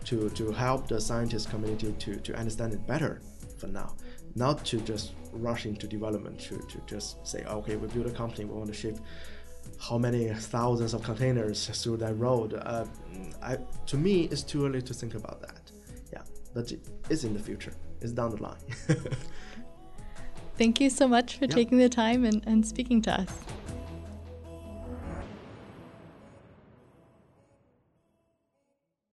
to, 0.06 0.30
to 0.30 0.52
help 0.52 0.88
the 0.88 1.02
scientist 1.02 1.50
community 1.50 1.94
to, 2.00 2.16
to 2.18 2.36
understand 2.36 2.74
it 2.74 2.86
better 2.88 3.22
for 3.58 3.68
now. 3.68 3.96
Not 4.36 4.64
to 4.66 4.80
just 4.82 5.14
rush 5.34 5.66
into 5.66 5.88
development, 5.88 6.40
to, 6.42 6.58
to 6.58 6.82
just 6.86 7.26
say, 7.28 7.44
okay, 7.46 7.76
we 7.76 7.88
build 7.88 8.06
a 8.06 8.12
company, 8.12 8.46
we 8.46 8.54
want 8.54 8.68
to 8.68 8.74
ship 8.74 9.00
how 9.80 9.98
many 9.98 10.30
thousands 10.30 10.94
of 10.94 11.02
containers 11.04 11.68
through 11.68 11.98
that 11.98 12.14
road. 12.16 12.54
Uh, 12.54 12.86
I, 13.42 13.58
to 13.88 13.98
me, 13.98 14.26
it's 14.26 14.44
too 14.44 14.66
early 14.66 14.82
to 14.82 14.94
think 14.94 15.16
about 15.16 15.42
that. 15.42 15.72
Yeah, 16.14 16.22
but 16.54 16.72
it's 17.10 17.24
in 17.24 17.34
the 17.34 17.40
future, 17.40 17.74
it's 18.02 18.12
down 18.12 18.32
the 18.36 18.42
line. 18.42 18.58
Thank 20.58 20.80
you 20.80 20.90
so 20.90 21.08
much 21.08 21.38
for 21.38 21.48
taking 21.48 21.80
the 21.80 21.90
time 21.90 22.24
and, 22.24 22.42
and 22.46 22.66
speaking 22.66 23.02
to 23.04 23.22
us. 23.22 23.28